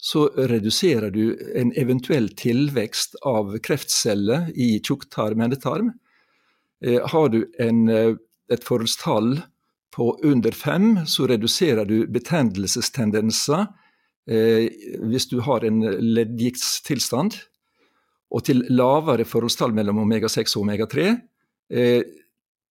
så 0.00 0.28
reduserer 0.34 1.10
du 1.10 1.36
en 1.56 1.72
eventuell 1.76 2.30
tilvekst 2.38 3.18
av 3.26 3.58
kreftceller 3.58 4.48
i 4.54 4.78
tjukktarm 4.80 5.40
endetarm. 5.40 5.92
Eh, 6.84 7.00
har 7.04 7.28
du 7.28 7.44
en, 7.58 7.88
et 7.90 8.64
forholdstall 8.64 9.40
på 9.90 10.18
under 10.22 10.52
fem 10.52 11.06
så 11.06 11.26
reduserer 11.26 11.84
du 11.84 12.06
betennelsestendenser 12.06 13.66
eh, 14.30 14.70
hvis 15.10 15.28
du 15.30 15.40
har 15.46 15.66
en 15.66 15.82
leddgiktstilstand. 15.82 17.40
Og 18.30 18.44
til 18.46 18.62
lavere 18.70 19.26
forholdstall 19.26 19.74
mellom 19.74 20.04
omega-6 20.04 20.54
og 20.56 20.64
omega-3. 20.64 21.06
Eh, 21.70 22.02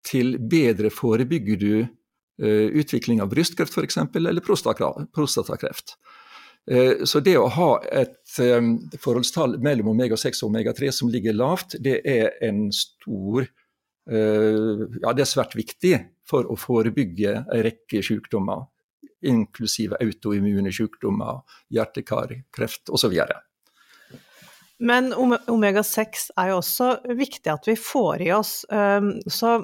til 0.07 0.37
bedre 0.39 0.91
forebygger 0.93 1.59
du 1.59 1.73
eh, 1.81 2.67
utvikling 2.79 3.19
av 3.23 3.31
brystkreft 3.31 3.75
f.eks., 3.75 3.99
eller 4.15 4.43
prostatakreft. 4.45 5.97
Eh, 6.69 7.03
så 7.03 7.19
det 7.23 7.35
å 7.39 7.49
ha 7.51 7.69
et 7.91 8.39
forholdstall 9.03 9.57
mellom 9.63 9.91
omega-6 9.95 10.43
og 10.43 10.53
omega-3 10.53 10.93
som 10.95 11.11
ligger 11.11 11.35
lavt, 11.35 11.75
det 11.79 12.01
er 12.07 12.35
en 12.49 12.69
stor 12.75 13.49
Ja, 14.09 15.11
det 15.13 15.21
er 15.21 15.27
svært 15.29 15.51
viktig 15.53 15.91
for 16.25 16.47
å 16.49 16.55
forebygge 16.57 17.33
en 17.43 17.59
rekke 17.61 17.99
sykdommer, 18.01 18.63
inklusive 19.21 19.99
autoimmune 20.01 20.71
sykdommer, 20.73 21.43
hjerte-kar, 21.69 22.33
kreft 22.55 22.89
osv. 22.89 23.13
Men 24.79 25.11
omega-6 25.13 26.29
er 26.39 26.53
jo 26.53 26.61
også 26.61 26.93
viktig 27.19 27.51
at 27.51 27.67
vi 27.67 27.75
får 27.75 28.21
i 28.23 28.29
oss. 28.31 28.61
Ehm, 28.71 29.17
så 29.27 29.57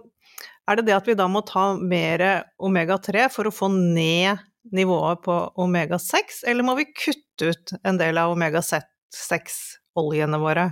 er 0.67 0.79
det 0.79 0.89
det 0.89 0.97
at 0.97 1.07
vi 1.07 1.15
da 1.15 1.27
må 1.31 1.39
ta 1.47 1.77
mer 1.79 2.43
omega-3 2.59 3.29
for 3.31 3.47
å 3.47 3.53
få 3.55 3.69
ned 3.71 4.43
nivået 4.75 5.21
på 5.23 5.35
omega-6, 5.61 6.43
eller 6.49 6.65
må 6.65 6.75
vi 6.79 6.87
kutte 6.91 7.53
ut 7.53 7.73
en 7.85 7.97
del 8.01 8.17
av 8.17 8.33
omega-6-oljene 8.33 10.37
våre? 10.41 10.71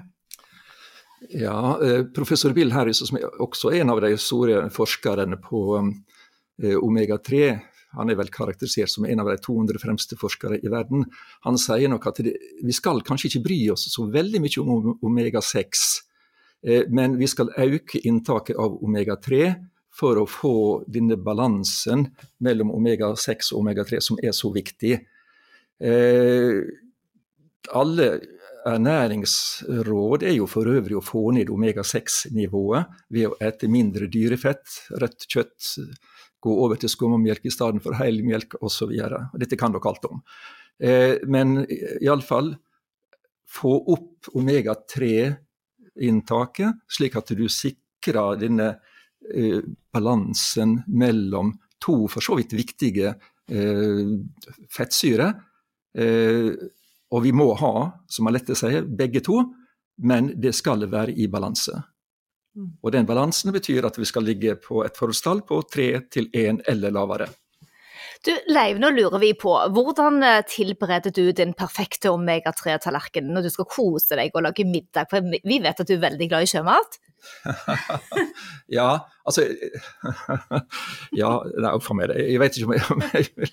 Ja, 1.30 1.80
eh, 1.80 2.04
Professor 2.16 2.52
Bill 2.58 2.72
Harris, 2.74 3.08
som 3.08 3.18
er 3.18 3.42
også 3.42 3.72
en 3.78 3.90
av 3.94 4.02
de 4.04 4.18
store 4.20 4.70
forskerne 4.74 5.38
på 5.46 5.62
eh, 5.80 6.76
omega-3, 6.76 7.60
han 7.94 8.10
er 8.10 8.18
vel 8.20 8.32
karakterisert 8.34 8.92
som 8.92 9.06
en 9.06 9.22
av 9.24 9.30
de 9.30 9.38
200 9.42 9.82
fremste 9.82 10.18
forskere 10.20 10.60
i 10.62 10.72
verden. 10.72 11.06
Han 11.48 11.60
sier 11.62 11.92
nok 11.92 12.08
at 12.12 12.24
det, 12.26 12.34
vi 12.64 12.76
skal 12.76 13.04
kanskje 13.06 13.32
ikke 13.32 13.46
bry 13.48 13.60
oss 13.76 13.88
så 13.94 14.08
veldig 14.12 14.42
mye 14.44 14.64
om 14.64 14.90
omega-6, 15.06 15.86
eh, 16.68 16.90
men 16.90 17.18
vi 17.22 17.30
skal 17.30 17.54
øke 17.54 18.02
inntaket 18.04 18.60
av 18.60 18.80
omega-3 18.84 19.54
for 19.94 20.18
å 20.18 20.26
få 20.30 20.56
denne 20.90 21.20
balansen 21.22 22.08
mellom 22.42 22.74
omega-6 22.74 23.54
og 23.54 23.62
omega-3 23.62 24.02
som 24.02 24.22
er 24.24 24.34
så 24.34 24.50
viktig. 24.54 25.00
alle 27.74 28.06
ernæringsråd 28.66 30.24
er 30.24 30.38
jo 30.38 30.48
for 30.48 30.70
øvrig 30.72 30.96
å 30.98 31.04
få 31.04 31.32
ned 31.36 31.52
omega-6-nivået 31.52 32.94
ved 33.12 33.28
å 33.28 33.38
ete 33.44 33.68
mindre 33.72 34.08
dyrefett, 34.12 34.64
rødt 35.02 35.28
kjøtt, 35.28 35.74
gå 36.44 36.52
over 36.66 36.76
til 36.80 36.90
skummelk 36.92 37.44
i 37.48 37.54
stedet 37.54 37.82
for 37.84 37.94
helmelk 37.96 38.52
osv. 38.64 38.92
Dette 39.40 39.58
kan 39.60 39.72
dere 39.74 39.90
alt 39.90 40.06
om. 40.10 40.18
Eh, 40.84 41.16
men 41.30 41.48
iallfall 42.02 42.50
få 43.54 43.74
opp 43.94 44.18
omega-3-inntaket, 44.34 46.72
slik 46.90 47.16
at 47.20 47.28
du 47.38 47.46
sikrer 47.52 48.40
denne 48.42 48.70
eh, 49.30 49.62
balansen 49.94 50.84
mellom 50.88 51.60
to 51.84 52.08
for 52.12 52.22
så 52.24 52.36
vidt 52.40 52.54
viktige 52.58 53.10
eh, 53.14 54.08
fettsyrer. 54.74 55.32
Eh, 55.94 56.50
og 57.14 57.22
vi 57.22 57.32
må 57.36 57.54
ha, 57.60 57.92
som 58.10 58.28
Alette 58.30 58.56
sier, 58.58 58.84
begge 58.84 59.22
to, 59.26 59.44
men 60.02 60.42
det 60.42 60.54
skal 60.58 60.90
være 60.90 61.14
i 61.14 61.28
balanse. 61.30 61.93
Mm. 62.54 62.74
Og 62.84 62.92
den 62.94 63.08
balansen 63.10 63.54
betyr 63.54 63.88
at 63.88 63.98
vi 63.98 64.06
skal 64.06 64.28
ligge 64.28 64.56
på 64.62 64.84
et 64.86 64.98
forholdstall 64.98 65.42
på 65.48 65.62
tre 65.70 65.88
til 66.14 66.30
én 66.38 66.62
eller 66.70 66.94
lavere. 66.94 67.32
Du, 68.24 68.32
Leiv, 68.56 68.78
nå 68.80 68.88
lurer 68.96 69.20
vi 69.20 69.34
på, 69.36 69.52
hvordan 69.76 70.24
eh, 70.24 70.44
tilbereder 70.48 71.12
du 71.12 71.26
din 71.36 71.52
perfekte 71.60 72.08
omega-3-tallerken 72.14 73.28
når 73.36 73.44
du 73.44 73.50
skal 73.52 73.68
kose 73.68 74.16
deg 74.16 74.32
og 74.32 74.46
lage 74.46 74.64
middag? 74.64 75.10
For 75.12 75.26
vi 75.28 75.58
vet 75.60 75.82
at 75.84 75.90
du 75.90 75.98
er 75.98 76.06
veldig 76.06 76.30
glad 76.32 76.46
i 76.46 76.52
sjømat? 76.54 76.96
ja, 78.78 78.88
altså 79.28 79.44
Ja, 81.22 81.34
nei, 81.44 81.74
uff 81.76 81.92
a 81.92 81.98
meg. 82.00 82.16
Jeg 82.16 82.40
vet 82.40 82.62
ikke 82.62 82.80
om 82.96 83.04
jeg, 83.04 83.28
vil 83.36 83.52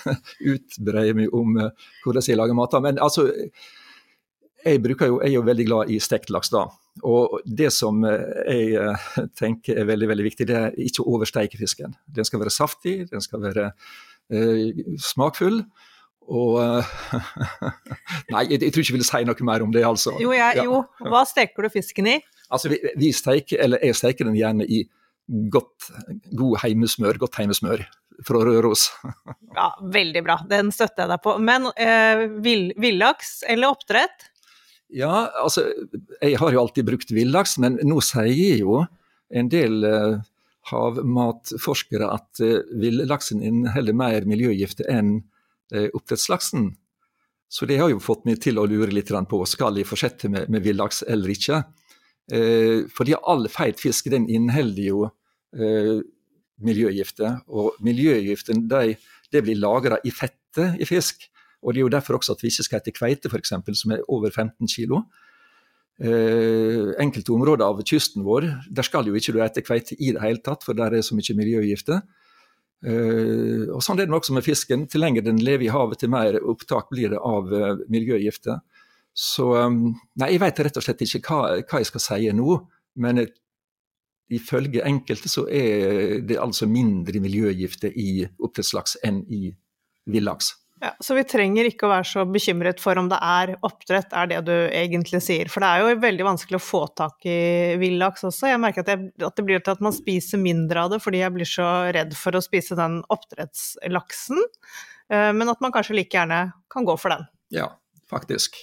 utbreie 0.54 1.16
meg 1.16 1.36
om 1.40 1.56
uh, 1.56 1.90
hvordan 2.04 2.28
jeg 2.28 2.40
lager 2.40 2.60
mat. 2.60 2.76
Men 2.84 3.00
altså, 3.00 3.24
jeg, 4.64 4.80
jo, 4.84 5.18
jeg 5.20 5.30
er 5.30 5.34
jo 5.34 5.42
veldig 5.46 5.66
glad 5.68 5.90
i 5.92 5.98
stekt 6.02 6.32
laks, 6.32 6.50
da. 6.52 6.66
Og 7.06 7.40
det 7.46 7.70
som 7.72 8.02
eh, 8.04 8.48
jeg 8.50 8.80
uh, 8.80 9.10
tenker 9.38 9.78
er 9.80 9.88
veldig 9.88 10.10
veldig 10.10 10.26
viktig, 10.26 10.46
det 10.50 10.56
er 10.58 10.80
ikke 10.80 11.04
å 11.04 11.14
oversteike 11.16 11.60
fisken. 11.60 11.94
Den 12.10 12.28
skal 12.28 12.42
være 12.42 12.52
saftig, 12.54 12.96
den 13.12 13.24
skal 13.24 13.44
være 13.44 13.70
eh, 14.32 14.82
smakfull. 15.00 15.62
Og 16.30 16.60
Nei, 18.32 18.44
jeg, 18.52 18.60
jeg, 18.60 18.70
tror 18.70 18.84
ikke 18.84 18.92
jeg 18.92 18.98
vil 18.98 19.08
si 19.08 19.22
noe 19.26 19.46
mer 19.48 19.64
om 19.64 19.72
det, 19.74 19.84
altså. 19.86 20.14
Jo, 20.22 20.34
jeg, 20.36 20.64
jo. 20.66 20.82
hva 21.08 21.24
steker 21.26 21.66
du 21.66 21.72
fisken 21.72 22.10
i? 22.10 22.18
Altså, 22.50 22.70
vi, 22.72 22.80
vi 22.98 23.12
steker, 23.14 23.62
eller 23.64 23.82
jeg 23.86 23.98
steker 23.98 24.28
den 24.28 24.38
gjerne 24.38 24.66
i 24.66 24.84
godt, 25.50 25.90
god 26.36 26.60
heimesmør, 26.64 27.18
godt 27.22 27.38
heimesmør 27.40 27.84
fra 28.26 28.42
Røros. 28.44 28.90
ja, 29.58 29.70
veldig 29.92 30.22
bra, 30.26 30.40
den 30.50 30.72
støtter 30.74 31.06
jeg 31.06 31.12
deg 31.14 31.22
på. 31.24 31.36
Men 31.42 31.70
eh, 31.76 32.26
villaks 32.42 33.40
eller 33.48 33.74
oppdrett? 33.74 34.28
Ja, 34.90 35.30
altså, 35.38 35.68
jeg 36.18 36.38
har 36.40 36.52
jo 36.52 36.64
alltid 36.64 36.88
brukt 36.88 37.12
villaks, 37.14 37.56
men 37.62 37.78
nå 37.86 38.00
sier 38.02 38.58
jo 38.58 38.80
en 39.30 39.50
del 39.52 39.84
eh, 39.86 40.16
havmatforskere 40.70 42.08
at 42.10 42.42
eh, 42.42 42.64
villaksen 42.82 43.42
inneholder 43.46 43.96
mer 43.96 44.26
miljøgifter 44.28 44.90
enn 44.90 45.20
eh, 45.72 45.88
oppdrettslaksen. 45.94 46.72
Så 47.50 47.66
det 47.66 47.80
har 47.80 47.90
jo 47.90 48.02
fått 48.02 48.26
meg 48.28 48.38
til 48.42 48.60
å 48.62 48.66
lure 48.70 48.92
litt 48.94 49.10
på 49.10 49.44
skal 49.48 49.78
jeg 49.78 49.88
fortsette 49.88 50.30
med, 50.30 50.50
med 50.50 50.62
villaks 50.62 51.02
eller 51.06 51.34
ikke. 51.34 51.62
Eh, 52.30 52.86
fordi 52.94 53.16
all 53.26 53.48
feit 53.50 53.80
fisk 53.82 54.10
den 54.12 54.28
inneholder 54.30 54.84
jo 54.86 55.06
eh, 55.54 55.98
miljøgifter, 56.62 57.40
og 57.48 57.78
miljøgiften 57.82 58.68
de, 58.70 58.94
blir 59.32 59.58
lagra 59.58 59.98
i 60.04 60.12
fettet 60.14 60.78
i 60.78 60.86
fisk. 60.86 61.26
Og 61.62 61.74
Det 61.74 61.80
er 61.80 61.84
jo 61.84 61.92
derfor 61.92 62.16
også 62.16 62.36
at 62.36 62.42
vi 62.42 62.48
ikke 62.48 62.66
skal 62.66 62.80
hete 62.80 62.94
kveite, 62.96 63.28
f.eks., 63.28 63.52
som 63.80 63.92
er 63.92 64.06
over 64.08 64.30
15 64.30 64.68
kg. 64.68 65.02
Eh, 66.00 66.94
enkelte 67.02 67.34
områder 67.34 67.66
av 67.66 67.82
kysten 67.84 68.24
vår 68.24 68.46
der 68.72 68.86
skal 68.86 69.04
jo 69.04 69.12
ikke 69.18 69.34
du 69.36 69.40
spise 69.42 69.64
kveite 69.66 69.96
i 70.00 70.14
det 70.16 70.22
hele 70.22 70.40
tatt, 70.40 70.64
for 70.64 70.72
der 70.72 70.96
er 70.96 71.04
så 71.04 71.16
mye 71.18 71.36
miljøgifter. 71.36 72.00
Eh, 72.80 73.68
og 73.68 73.82
Sånn 73.84 74.00
er 74.00 74.08
det 74.08 74.16
også 74.16 74.32
med 74.36 74.46
fisken. 74.46 74.86
Til 74.88 75.04
lenger 75.04 75.26
den 75.26 75.42
lever 75.44 75.68
i 75.68 75.74
havet, 75.74 76.00
til 76.00 76.12
mer 76.12 76.40
opptak 76.40 76.88
blir 76.92 77.12
det 77.12 77.20
av 77.20 77.52
eh, 77.52 77.84
miljøgifter. 77.92 78.62
Så 79.12 79.50
um, 79.58 79.90
nei, 80.22 80.30
jeg 80.32 80.40
vet 80.40 80.60
rett 80.64 80.78
og 80.78 80.84
slett 80.86 81.02
ikke 81.04 81.20
hva, 81.26 81.60
hva 81.66 81.80
jeg 81.82 81.90
skal 81.90 82.04
si 82.04 82.32
nå. 82.32 82.56
Men 83.02 83.24
ifølge 84.30 84.86
enkelte 84.86 85.28
så 85.28 85.44
er 85.50 86.20
det 86.24 86.38
altså 86.40 86.68
mindre 86.70 87.20
miljøgifter 87.20 87.92
i 87.98 88.22
oppdrettslaks 88.38 89.00
enn 89.04 89.24
i 89.28 89.50
villaks. 90.10 90.54
Ja, 90.80 90.94
Så 91.04 91.14
vi 91.14 91.26
trenger 91.28 91.68
ikke 91.68 91.84
å 91.84 91.90
være 91.92 92.06
så 92.08 92.22
bekymret 92.24 92.80
for 92.80 92.96
om 92.96 93.10
det 93.10 93.18
er 93.20 93.52
oppdrett, 93.66 94.14
er 94.16 94.30
det 94.30 94.38
du 94.46 94.54
egentlig 94.54 95.20
sier. 95.24 95.50
For 95.52 95.60
det 95.60 95.68
er 95.68 95.82
jo 95.82 95.98
veldig 96.00 96.24
vanskelig 96.24 96.56
å 96.56 96.64
få 96.64 96.80
tak 96.96 97.26
i 97.28 97.76
villaks 97.80 98.24
også. 98.24 98.48
Jeg 98.48 98.62
merker 98.62 98.86
at, 98.86 98.94
jeg, 98.94 99.10
at 99.20 99.36
det 99.36 99.44
blir 99.44 99.60
til 99.60 99.76
at 99.76 99.84
man 99.84 99.96
spiser 99.96 100.40
mindre 100.40 100.86
av 100.86 100.94
det 100.94 101.02
fordi 101.04 101.20
jeg 101.20 101.36
blir 101.36 101.48
så 101.48 101.68
redd 101.92 102.16
for 102.16 102.36
å 102.36 102.44
spise 102.44 102.78
den 102.80 103.02
oppdrettslaksen. 103.12 104.40
Eh, 105.12 105.30
men 105.36 105.52
at 105.52 105.60
man 105.60 105.74
kanskje 105.74 105.98
like 106.00 106.16
gjerne 106.16 106.46
kan 106.72 106.88
gå 106.88 106.96
for 107.00 107.12
den. 107.12 107.28
Ja, 107.52 107.68
faktisk. 108.08 108.62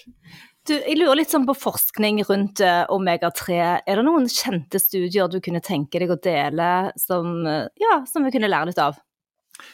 Du, 0.68 0.74
jeg 0.74 0.98
lurer 0.98 1.22
litt 1.22 1.32
sånn 1.32 1.46
på 1.48 1.54
forskning 1.56 2.20
rundt 2.28 2.60
uh, 2.60 2.82
omega-3. 2.92 3.54
Er 3.88 4.00
det 4.00 4.04
noen 4.04 4.26
kjente 4.28 4.80
studier 4.82 5.30
du 5.32 5.38
kunne 5.44 5.62
tenke 5.64 6.02
deg 6.02 6.10
å 6.12 6.18
dele 6.20 6.90
som, 7.00 7.30
uh, 7.46 7.70
ja, 7.80 8.02
som 8.10 8.26
vi 8.26 8.32
kunne 8.34 8.50
lære 8.50 8.68
litt 8.72 8.82
av? 8.82 8.98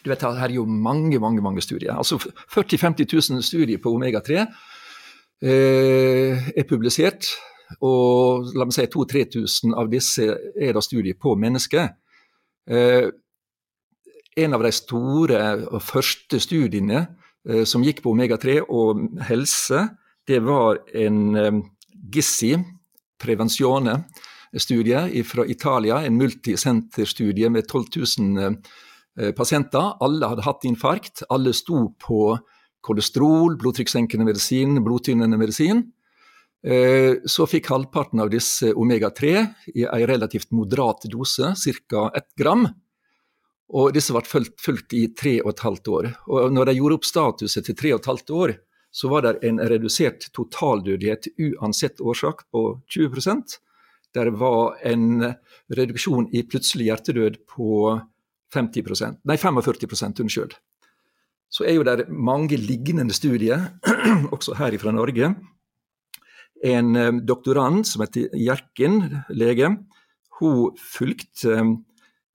Du 0.04 0.10
vet, 0.10 0.22
Her 0.22 0.48
er 0.48 0.54
jo 0.54 0.64
mange 0.64 1.20
mange, 1.20 1.42
mange 1.42 1.62
studier. 1.62 1.96
Altså 1.96 2.18
40 2.18 2.76
000-50 2.76 3.32
000 3.32 3.42
studier 3.42 3.78
på 3.78 3.94
omega-3 3.94 4.46
eh, 5.42 6.48
er 6.56 6.68
publisert. 6.68 7.26
Og 7.80 8.52
la 8.54 8.66
meg 8.66 8.76
si 8.76 8.86
2000-3000 8.86 9.74
av 9.76 9.90
disse 9.90 10.28
er 10.28 10.72
da 10.76 10.82
studier 10.84 11.16
på 11.20 11.34
mennesker. 11.34 11.88
Eh, 12.70 13.08
en 14.36 14.56
av 14.56 14.62
de 14.64 14.70
store 14.74 15.40
og 15.70 15.82
første 15.84 16.40
studiene 16.42 17.04
eh, 17.48 17.64
som 17.68 17.84
gikk 17.84 18.02
på 18.04 18.12
omega-3 18.14 18.60
og 18.64 19.04
helse, 19.28 19.88
det 20.26 20.40
var 20.44 20.80
en 20.96 21.36
eh, 21.38 21.60
Gissi 22.14 22.54
Prevenzione-studie 23.20 25.24
fra 25.24 25.44
Italia, 25.48 26.04
en 26.04 26.18
multisenterstudie 26.18 27.50
med 27.50 27.68
12 27.68 27.84
000 28.18 28.42
uh, 28.42 28.52
pasienter. 29.36 29.92
Alle 30.02 30.26
hadde 30.26 30.42
hatt 30.42 30.64
infarkt, 30.66 31.22
alle 31.30 31.52
sto 31.54 31.84
på 32.02 32.34
kolesterol, 32.84 33.56
blodtrykkssenkende 33.60 34.26
medisin, 34.28 34.80
blodtynnende 34.84 35.38
medisin. 35.40 35.84
Uh, 36.64 37.20
så 37.28 37.44
fikk 37.48 37.68
halvparten 37.68 38.22
av 38.24 38.30
disse 38.32 38.70
omega-3 38.72 39.32
i 39.76 39.84
en 39.84 40.06
relativt 40.08 40.52
moderat 40.56 41.04
dose, 41.12 41.52
ca. 41.90 42.06
1 42.16 42.30
gram. 42.40 42.64
Og 43.74 43.92
disse 43.96 44.14
ble 44.14 44.22
fulgt, 44.28 44.56
fulgt 44.60 44.94
i 44.96 45.06
tre 45.16 45.38
og 45.42 45.54
et 45.54 45.64
halvt 45.64 45.90
år. 45.92 46.08
Og 46.30 46.52
når 46.52 46.70
de 46.70 46.78
gjorde 46.78 46.98
opp 47.00 47.08
statuset 47.08 47.68
til 47.68 47.76
tre 47.76 47.92
og 47.94 48.02
et 48.02 48.08
halvt 48.12 48.32
år, 48.36 48.54
så 48.94 49.10
var 49.10 49.24
det 49.24 49.48
en 49.48 49.58
redusert 49.58 50.28
totaldødelighet 50.36 51.32
uansett 51.42 52.00
årsak 52.00 52.44
på 52.54 52.62
20% 52.94 53.56
Det 54.14 54.30
var 54.38 54.76
en 54.86 55.24
reduksjon 55.74 56.28
i 56.30 56.44
plutselig 56.46 56.86
hjertedød 56.86 57.40
på 57.50 57.96
50 58.54 59.20
nei 59.26 59.36
45% 59.40 60.22
unnskyld. 60.24 60.54
Så 61.50 61.66
er 61.68 61.76
jo 61.76 61.86
det 61.86 62.08
mange 62.08 62.58
lignende 62.58 63.14
studier, 63.14 63.68
også 64.34 64.56
her 64.58 64.74
fra 64.82 64.94
Norge. 64.94 65.34
En 66.64 66.96
eh, 66.96 67.12
doktorand 67.22 67.84
som 67.86 68.02
heter 68.04 68.32
Hjerken, 68.38 69.02
lege, 69.30 69.70
hun 70.40 70.78
fulgte 70.80 71.58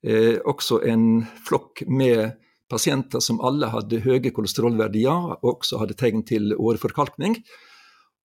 eh, 0.05 0.37
også 0.45 0.83
en 0.87 1.25
flokk 1.47 1.83
med 1.89 2.37
pasienter 2.69 3.23
som 3.25 3.41
alle 3.45 3.71
hadde 3.73 4.03
høye 4.05 4.31
kolesterolverdier 4.35 5.33
og 5.39 5.57
også 5.57 5.81
hadde 5.83 5.97
tegn 5.99 6.23
til 6.29 6.53
åreforkalkning. 6.55 7.39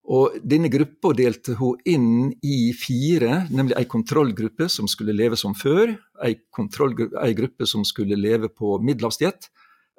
Og 0.03 0.35
denne 0.43 0.67
gruppa 0.67 1.13
delte 1.15 1.55
hun 1.55 1.79
inn 1.87 2.33
i 2.43 2.73
fire, 2.75 3.45
nemlig 3.55 3.77
ei 3.79 3.87
kontrollgruppe 3.87 4.67
som 4.71 4.89
skulle 4.91 5.15
leve 5.15 5.37
som 5.39 5.55
før, 5.55 5.93
ei, 6.25 6.35
ei 6.35 7.35
gruppe 7.37 7.67
som 7.69 7.85
skulle 7.87 8.19
leve 8.19 8.49
på 8.51 8.75
middelhavsdiett, 8.83 9.47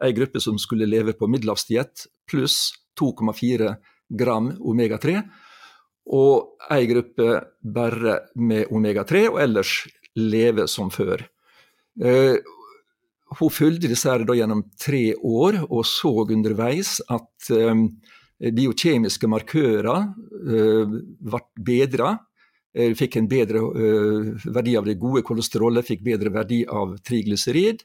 ei 0.04 0.12
gruppe 0.12 0.42
som 0.44 0.58
skulle 0.60 0.88
leve 0.90 1.14
på 1.16 1.28
middelhavsdiett 1.30 2.04
pluss 2.28 2.74
2,4 3.00 3.72
gram 4.12 4.50
omega-3, 4.60 5.22
og 6.12 6.68
ei 6.74 6.84
gruppe 6.90 7.38
bare 7.64 8.18
med 8.36 8.68
omega-3, 8.68 9.24
og 9.32 9.40
ellers 9.40 9.78
leve 10.20 10.68
som 10.68 10.92
før. 10.92 11.24
Uh, 11.96 12.36
hun 13.38 13.50
fulgte 13.50 13.88
disse 13.90 14.10
her 14.10 14.22
gjennom 14.36 14.66
tre 14.78 15.14
år 15.16 15.62
og 15.64 15.82
så 15.88 16.12
underveis 16.26 16.98
at 17.10 17.48
um, 17.50 17.88
biokjemiske 18.52 19.28
markører 19.30 20.08
ble 20.44 21.40
bedra. 21.56 22.14
Uh, 22.74 22.90
fikk 22.98 23.20
en 23.20 23.28
bedre 23.30 23.60
verdi 24.50 24.74
av 24.76 24.88
det 24.88 24.98
gode 24.98 25.22
kolesterolet, 25.24 25.86
fikk 25.86 26.02
bedre 26.04 26.32
verdi 26.34 26.64
av 26.66 26.96
triglycerid. 27.06 27.84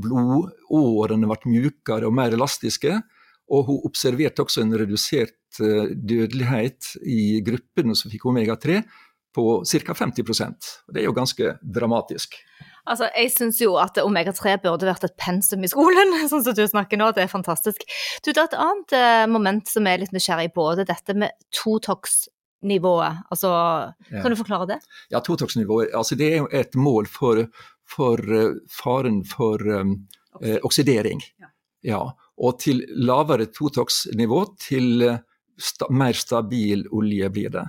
Blodårene 0.00 1.28
ble 1.28 1.52
mjukere 1.52 2.08
og 2.08 2.16
mer 2.16 2.34
elastiske. 2.34 2.96
Og 3.50 3.66
hun 3.66 3.84
observerte 3.88 4.44
også 4.44 4.62
en 4.62 4.76
redusert 4.78 5.36
dødelighet 5.58 6.92
i 7.02 7.40
gruppene 7.42 7.96
som 7.98 8.12
fikk 8.12 8.28
omega-3 8.30 8.78
på 9.34 9.46
ca. 9.64 9.94
50% 9.94 10.70
Det 10.92 11.02
er 11.02 11.08
jo 11.08 11.16
ganske 11.16 11.56
dramatisk. 11.62 12.38
Altså, 12.88 13.08
Jeg 13.16 13.32
syns 13.34 13.60
jo 13.60 13.74
at 13.80 13.98
omega-3 14.00 14.56
burde 14.62 14.88
vært 14.88 15.06
et 15.06 15.16
pensum 15.20 15.64
i 15.64 15.70
skolen, 15.70 16.14
sånn 16.30 16.44
som 16.46 16.56
du 16.56 16.62
snakker 16.68 17.00
nå. 17.00 17.10
Det 17.16 17.24
er 17.24 17.32
fantastisk. 17.32 17.84
Du, 18.24 18.32
Det 18.32 18.38
er 18.38 18.48
et 18.48 18.60
annet 18.66 18.96
eh, 18.96 19.24
moment 19.30 19.68
som 19.68 19.86
jeg 19.86 19.98
er 19.98 20.04
litt 20.04 20.14
nysgjerrig 20.16 20.52
på. 20.56 20.68
Det 20.78 20.86
er 20.86 20.92
dette 20.94 21.16
med 21.24 21.36
Totox-nivået. 21.56 23.26
Altså, 23.30 23.52
ja. 24.10 24.22
Kan 24.22 24.32
du 24.32 24.38
forklare 24.40 24.70
det? 24.74 24.80
Ja, 25.12 25.22
Totox-nivået 25.24 25.94
altså, 25.96 26.18
det 26.18 26.32
er 26.32 26.42
jo 26.42 26.50
et 26.62 26.78
mål 26.78 27.10
for, 27.10 27.44
for 27.88 28.20
uh, 28.20 28.56
faren 28.72 29.22
for 29.28 29.62
um, 29.68 29.96
eh, 30.42 30.58
oksidering. 30.66 31.22
Ja. 31.42 31.52
ja. 31.94 32.04
Og 32.40 32.62
til 32.62 32.80
lavere 32.96 33.50
Totox-nivå, 33.52 34.44
til 34.62 35.04
uh, 35.04 35.20
sta 35.60 35.90
mer 35.92 36.16
stabil 36.16 36.86
olje 36.96 37.28
blir 37.32 37.52
det. 37.52 37.66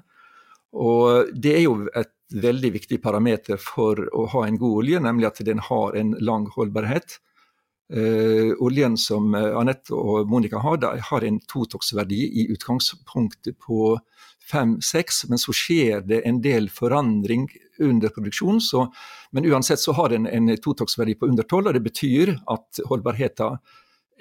Og 0.72 1.32
det 1.36 1.58
er 1.58 1.66
jo 1.66 1.76
et 2.00 2.14
veldig 2.32 2.72
viktig 2.78 3.02
parameter 3.04 3.60
for 3.62 4.00
å 4.16 4.28
ha 4.34 4.46
en 4.48 4.60
god 4.62 4.84
olje, 4.84 5.02
nemlig 5.04 5.28
at 5.30 5.44
den 5.46 5.62
har 5.66 5.98
en 5.98 6.16
lang 6.20 6.48
holdbarhet. 6.56 7.20
Uh, 7.92 8.56
oljen 8.64 8.94
som 8.96 9.34
eh, 9.36 9.50
Anette 9.60 9.92
og 9.92 10.30
Monica 10.32 10.62
har, 10.64 10.80
har 11.10 11.26
en 11.28 11.42
totox-verdi 11.44 12.22
i 12.40 12.46
utgangspunktet 12.54 13.58
på 13.60 13.98
5-6, 14.48 15.26
men 15.28 15.42
så 15.42 15.52
skjer 15.56 16.06
det 16.08 16.22
en 16.28 16.40
del 16.44 16.70
forandring 16.72 17.50
under 17.84 18.14
produksjon. 18.16 18.62
Så, 18.64 18.86
men 19.36 19.50
uansett 19.52 19.84
så 19.84 19.96
har 19.98 20.14
den 20.16 20.30
en 20.30 20.54
totox-verdi 20.56 21.18
på 21.20 21.28
under 21.34 21.44
12, 21.44 21.68
og 21.68 21.76
det 21.76 21.84
betyr 21.84 22.34
at 22.56 22.82
holdbarheten 22.88 23.60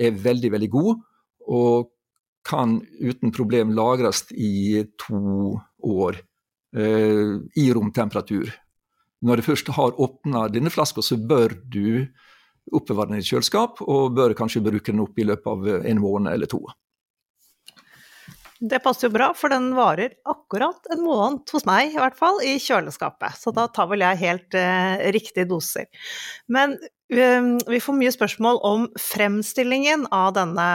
er 0.01 0.19
veldig, 0.27 0.53
veldig 0.57 0.71
god. 0.75 1.07
Og 1.51 1.91
kan 2.47 2.79
uten 3.01 3.33
problem 3.37 3.75
lagres 3.77 4.25
i 4.33 4.83
to 4.99 5.61
år. 5.85 6.21
Eh, 6.77 7.39
i 7.59 7.73
romtemperatur. 7.75 8.53
Når 9.27 9.41
du 9.41 9.43
først 9.43 9.71
har 9.75 9.97
åpna 10.01 10.47
denne 10.49 10.71
flaska, 10.71 11.03
så 11.03 11.17
bør 11.19 11.57
du 11.67 12.07
oppbevare 12.71 13.11
den 13.11 13.25
i 13.25 13.27
kjøleskap, 13.27 13.81
og 13.83 14.15
bør 14.15 14.37
kanskje 14.39 14.63
bruke 14.63 14.93
den 14.93 15.03
opp 15.03 15.19
i 15.19 15.27
løpet 15.27 15.51
av 15.51 15.67
en 15.91 16.01
måned 16.01 16.31
eller 16.33 16.51
to. 16.51 16.63
Det 18.61 18.79
passer 18.85 19.09
jo 19.09 19.15
bra, 19.15 19.31
for 19.35 19.51
den 19.51 19.71
varer 19.75 20.15
akkurat 20.29 20.87
en 20.93 21.03
måned 21.03 21.49
hos 21.51 21.65
meg, 21.67 21.95
i 21.95 21.99
hvert 21.99 22.19
fall, 22.19 22.39
i 22.45 22.59
kjøleskapet. 22.61 23.41
Så 23.41 23.51
da 23.57 23.65
tar 23.73 23.89
vel 23.91 24.05
jeg 24.05 24.21
helt 24.21 24.57
eh, 24.61 25.09
riktige 25.17 25.49
doser. 25.51 25.89
Men 26.53 26.77
eh, 27.11 27.49
vi 27.73 27.81
får 27.83 27.97
mye 27.97 28.13
spørsmål 28.15 28.61
om 28.69 28.87
fremstillingen 29.01 30.05
av 30.15 30.37
denne 30.37 30.69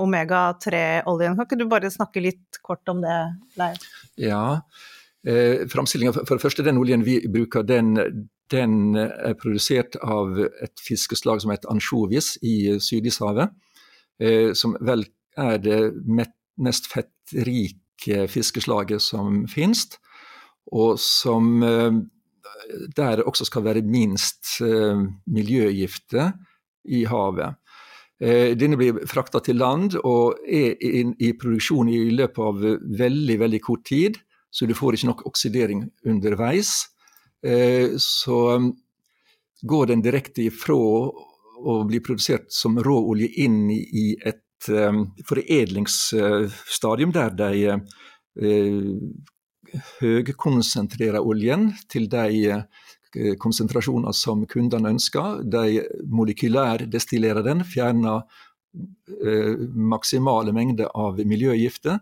omega-3-oljen. 0.00 1.36
Kan 1.36 1.50
ikke 1.50 1.60
du 1.60 1.66
bare 1.68 1.92
snakke 1.92 2.24
litt 2.24 2.62
kort 2.64 2.88
om 2.88 3.02
det, 3.04 3.18
Leif? 3.60 3.84
Ja, 4.22 4.62
eh, 5.26 5.66
For 5.68 6.34
det 6.34 6.42
første, 6.42 6.62
den 6.62 6.78
oljen 6.78 7.04
vi 7.04 7.20
bruker, 7.28 7.62
den, 7.62 7.96
den 8.50 8.96
er 8.96 9.34
produsert 9.34 9.96
av 10.02 10.38
et 10.38 10.80
fiskeslag 10.80 11.42
som 11.42 11.50
heter 11.50 11.70
ansjovis 11.72 12.36
i 12.42 12.78
Sydishavet. 12.80 13.52
Eh, 14.22 14.52
som 14.54 14.76
vel 14.80 15.04
er 15.38 15.58
det 15.62 15.80
mest 16.62 16.88
fettrike 16.90 18.26
fiskeslaget 18.30 19.02
som 19.02 19.44
finnes, 19.50 19.86
og 20.72 20.98
som 21.00 21.62
eh, 21.66 21.96
der 22.96 23.24
også 23.26 23.48
skal 23.48 23.64
være 23.66 23.82
minst 23.82 24.60
eh, 24.62 25.02
miljøgifter 25.26 26.32
i 26.84 27.04
havet. 27.08 27.58
Denne 28.22 28.76
blir 28.78 29.00
frakta 29.10 29.40
til 29.42 29.56
land 29.58 29.96
og 30.06 30.44
er 30.46 30.76
i 30.78 31.30
produksjon 31.34 31.88
i 31.90 32.04
løpet 32.14 32.38
av 32.38 32.60
veldig 33.00 33.36
veldig 33.40 33.60
kort 33.64 33.82
tid, 33.88 34.20
så 34.52 34.68
du 34.68 34.74
får 34.76 34.98
ikke 34.98 35.08
nok 35.08 35.22
oksidering 35.30 35.86
underveis. 36.04 36.74
Så 37.98 38.38
går 39.62 39.86
den 39.86 40.02
direkte 40.04 40.44
ifra 40.44 40.76
å 41.62 41.74
bli 41.86 42.00
produsert 42.04 42.50
som 42.52 42.78
råolje 42.82 43.28
inn 43.44 43.70
i 43.72 44.12
et 44.18 44.68
um, 44.70 45.04
foredlingsstadium 45.28 47.14
der 47.14 47.36
de 47.38 47.52
høykonsentrerer 47.62 49.30
høgkonsentrerer 50.02 51.24
oljen 51.24 51.70
til 51.88 52.08
de 52.12 52.56
uh, 52.58 52.64
konsentrasjoner 53.40 54.12
som 54.16 54.42
kundene 54.50 54.92
ønsker. 54.96 55.42
De 55.46 55.82
molekylærdestillerer 56.10 57.46
den, 57.46 57.64
fjerner 57.64 58.24
maksimale 59.76 60.48
mengder 60.56 60.88
av 60.96 61.18
miljøgifter, 61.28 61.98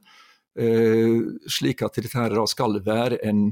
slik 0.60 1.80
at 1.86 1.96
dette 1.96 2.44
skal 2.50 2.80
være 2.84 3.16
en 3.24 3.46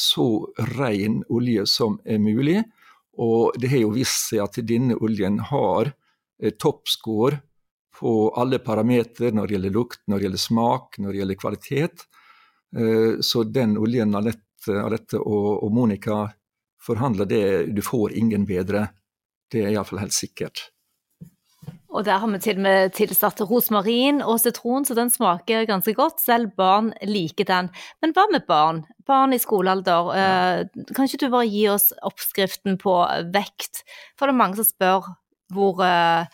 så 0.00 0.48
ren 0.78 1.20
olje 1.28 1.66
som 1.68 1.98
er 2.04 2.18
mulig. 2.18 2.62
Og 3.20 3.56
det 3.60 3.70
har 3.72 3.82
jo 3.84 3.92
vist 3.94 4.30
seg 4.30 4.44
at 4.44 4.58
denne 4.66 4.96
oljen 5.02 5.40
har 5.50 5.92
eh, 6.40 6.54
toppscore 6.56 7.40
på 8.00 8.12
alle 8.38 8.60
parametere 8.64 9.34
når 9.34 9.46
det 9.46 9.56
gjelder 9.56 9.74
lukt, 9.74 10.02
når 10.06 10.16
det 10.16 10.26
gjelder 10.28 10.44
smak, 10.46 10.98
når 10.98 11.12
det 11.12 11.20
gjelder 11.20 11.40
kvalitet. 11.42 12.06
Eh, 12.76 13.20
så 13.20 13.44
den 13.44 13.76
oljen 13.80 14.16
Alette, 14.16 15.20
og 15.20 15.68
Monica 15.72 16.22
forhandler, 16.80 17.28
det 17.28 17.44
du 17.76 17.82
får 17.84 18.16
ingen 18.16 18.46
bedre. 18.48 18.86
Det 19.50 19.64
er 19.64 19.74
iallfall 19.74 20.04
helt 20.04 20.16
sikkert. 20.16 20.70
Og 21.90 22.04
der 22.06 22.20
har 22.22 22.30
vi 22.30 22.38
til 22.38 22.60
og 22.60 22.64
med 22.64 22.92
tilsatt 22.94 23.40
rosmarin 23.50 24.20
og 24.22 24.38
sitron, 24.38 24.86
så 24.86 24.94
den 24.94 25.10
smaker 25.10 25.66
ganske 25.66 25.94
godt. 25.98 26.22
Selv 26.22 26.52
barn 26.58 26.92
liker 27.02 27.48
den. 27.48 27.70
Men 28.02 28.14
hva 28.14 28.28
med 28.30 28.46
barn? 28.46 28.84
Barn 29.10 29.34
i 29.34 29.40
skolealder. 29.42 30.12
Eh, 30.14 30.84
kan 30.94 31.08
ikke 31.08 31.24
du 31.24 31.32
bare 31.32 31.50
gi 31.50 31.64
oss 31.72 31.90
oppskriften 32.06 32.78
på 32.78 32.94
vekt? 33.34 33.82
For 34.14 34.30
det 34.30 34.36
er 34.36 34.42
mange 34.42 34.60
som 34.60 34.68
spør 34.68 35.10
hvor 35.50 35.82
eh, 35.82 36.30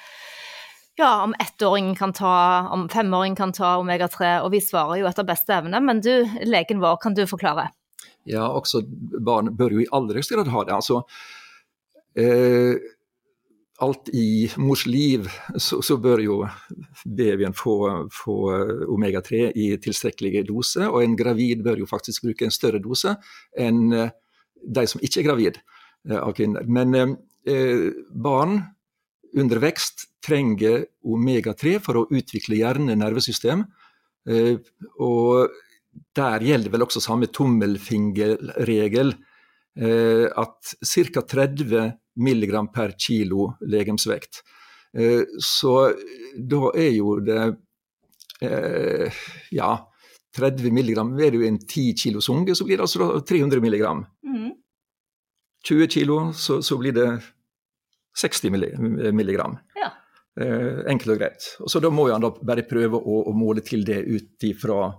ja, 1.01 1.11
om 1.25 1.33
ettåringen 1.41 1.97
kan 1.97 2.13
ta, 2.17 2.69
om 2.73 2.89
femåringen 2.93 3.37
kan 3.37 3.53
ta 3.57 3.77
omega-3, 3.81 4.41
og 4.45 4.53
vi 4.53 4.61
svarer 4.65 5.01
jo 5.01 5.09
etter 5.09 5.27
beste 5.29 5.57
evne. 5.57 5.81
Men 5.85 6.01
du, 6.05 6.13
legen 6.45 6.81
vår, 6.85 7.01
kan 7.01 7.17
du 7.17 7.25
forklare? 7.29 7.69
Ja, 8.27 8.49
også 8.49 8.83
barn 9.25 9.53
bør 9.57 9.77
jo 9.77 9.85
i 9.85 9.91
aller 9.95 10.19
høyeste 10.19 10.37
grad 10.37 10.51
ha 10.53 10.65
det. 10.67 10.77
Altså, 10.77 11.03
eh, 12.19 12.77
alt 13.85 14.09
i 14.17 14.47
mors 14.57 14.87
liv, 14.89 15.27
så, 15.61 15.83
så 15.85 15.99
bør 16.01 16.23
jo 16.25 16.37
babyen 17.05 17.55
få, 17.57 17.77
få 18.13 18.37
omega-3 18.95 19.51
i 19.53 19.67
tilstrekkelig 19.83 20.47
dose. 20.49 20.87
Og 20.89 21.03
en 21.03 21.17
gravid 21.19 21.65
bør 21.67 21.83
jo 21.83 21.91
faktisk 21.91 22.25
bruke 22.29 22.47
en 22.47 22.55
større 22.55 22.81
dose 22.83 23.17
enn 23.53 23.91
eh, 23.93 24.15
de 24.67 24.87
som 24.89 25.03
ikke 25.05 25.23
er 25.23 25.29
gravid 25.29 25.61
eh, 26.09 26.19
av 26.21 26.33
kvinner. 26.37 26.67
Men 26.69 26.97
eh, 26.97 27.91
barn 28.11 28.59
under 29.37 29.61
vekst 29.63 30.09
trenger 30.25 30.87
omega-3 31.07 31.77
for 31.85 32.01
å 32.01 32.07
utvikle 32.15 32.59
hjerne-nervesystem. 32.61 33.65
Eh, 34.29 34.57
og 35.03 35.53
der 36.17 36.45
gjelder 36.45 36.73
vel 36.73 36.87
også 36.87 37.03
samme 37.05 37.29
tommelfingerregel. 37.33 39.15
Eh, 39.77 40.27
at 40.37 40.75
ca. 41.13 41.23
30 41.23 41.93
milligram 42.17 42.73
per 42.73 42.95
kilo 42.99 43.57
legemsvekt. 43.61 44.43
Eh, 44.97 45.23
så 45.39 45.93
da 46.37 46.71
er 46.73 46.93
jo 46.97 47.19
det 47.21 47.43
eh, 48.41 49.13
ja, 49.53 49.71
30 50.37 50.73
milligram 50.73 51.13
Er 51.19 51.31
det 51.31 51.41
jo 51.41 51.49
en 51.49 51.59
10 51.59 51.93
kilos 51.97 52.29
unge, 52.33 52.55
så 52.55 52.65
blir 52.65 52.79
det 52.79 52.87
altså 52.89 53.21
300 53.21 53.61
milligram. 53.61 54.05
Mm. 54.25 54.55
20 55.69 55.89
kilo, 55.93 56.33
så, 56.33 56.63
så, 56.63 56.79
blir 56.79 56.93
det 56.93 57.09
60 58.17 58.51
milligram. 59.13 59.59
Ja. 59.77 59.93
Enkelt 60.89 61.17
og 61.17 61.19
greit. 61.21 61.47
Og 61.61 61.71
så 61.73 61.81
Da 61.81 61.91
må 61.91 62.09
han 62.13 62.23
da 62.23 62.31
bare 62.31 62.65
prøve 62.69 63.01
å, 63.01 63.23
å 63.29 63.33
måle 63.37 63.65
til 63.65 63.85
det 63.85 64.05
ut 64.05 64.45
ifra 64.47 64.93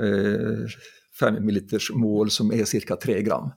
eh, 0.00 0.66
5 1.18 1.42
milliliters 1.42 1.90
mål, 1.94 2.30
som 2.30 2.50
er 2.54 2.64
ca. 2.66 2.96
3 2.96 3.20
gram. 3.26 3.52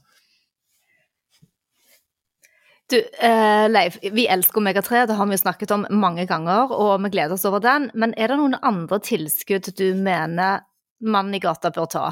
Du, 2.90 2.98
eh, 3.20 3.70
Leif, 3.70 3.98
vi 4.12 4.28
elsker 4.28 4.62
omega-3, 4.62 5.08
det 5.08 5.18
har 5.18 5.26
vi 5.26 5.34
jo 5.34 5.42
snakket 5.42 5.72
om 5.74 5.88
mange 5.90 6.28
ganger, 6.30 6.70
og 6.70 7.02
vi 7.02 7.10
gleder 7.16 7.34
oss 7.34 7.46
over 7.50 7.64
den. 7.64 7.90
Men 7.98 8.14
er 8.14 8.30
det 8.30 8.38
noen 8.38 8.60
andre 8.62 9.00
tilskudd 9.02 9.72
du 9.80 9.88
mener 9.98 10.62
mannen 11.02 11.34
i 11.34 11.42
gata 11.42 11.74
bør 11.74 11.90
ta? 11.90 12.06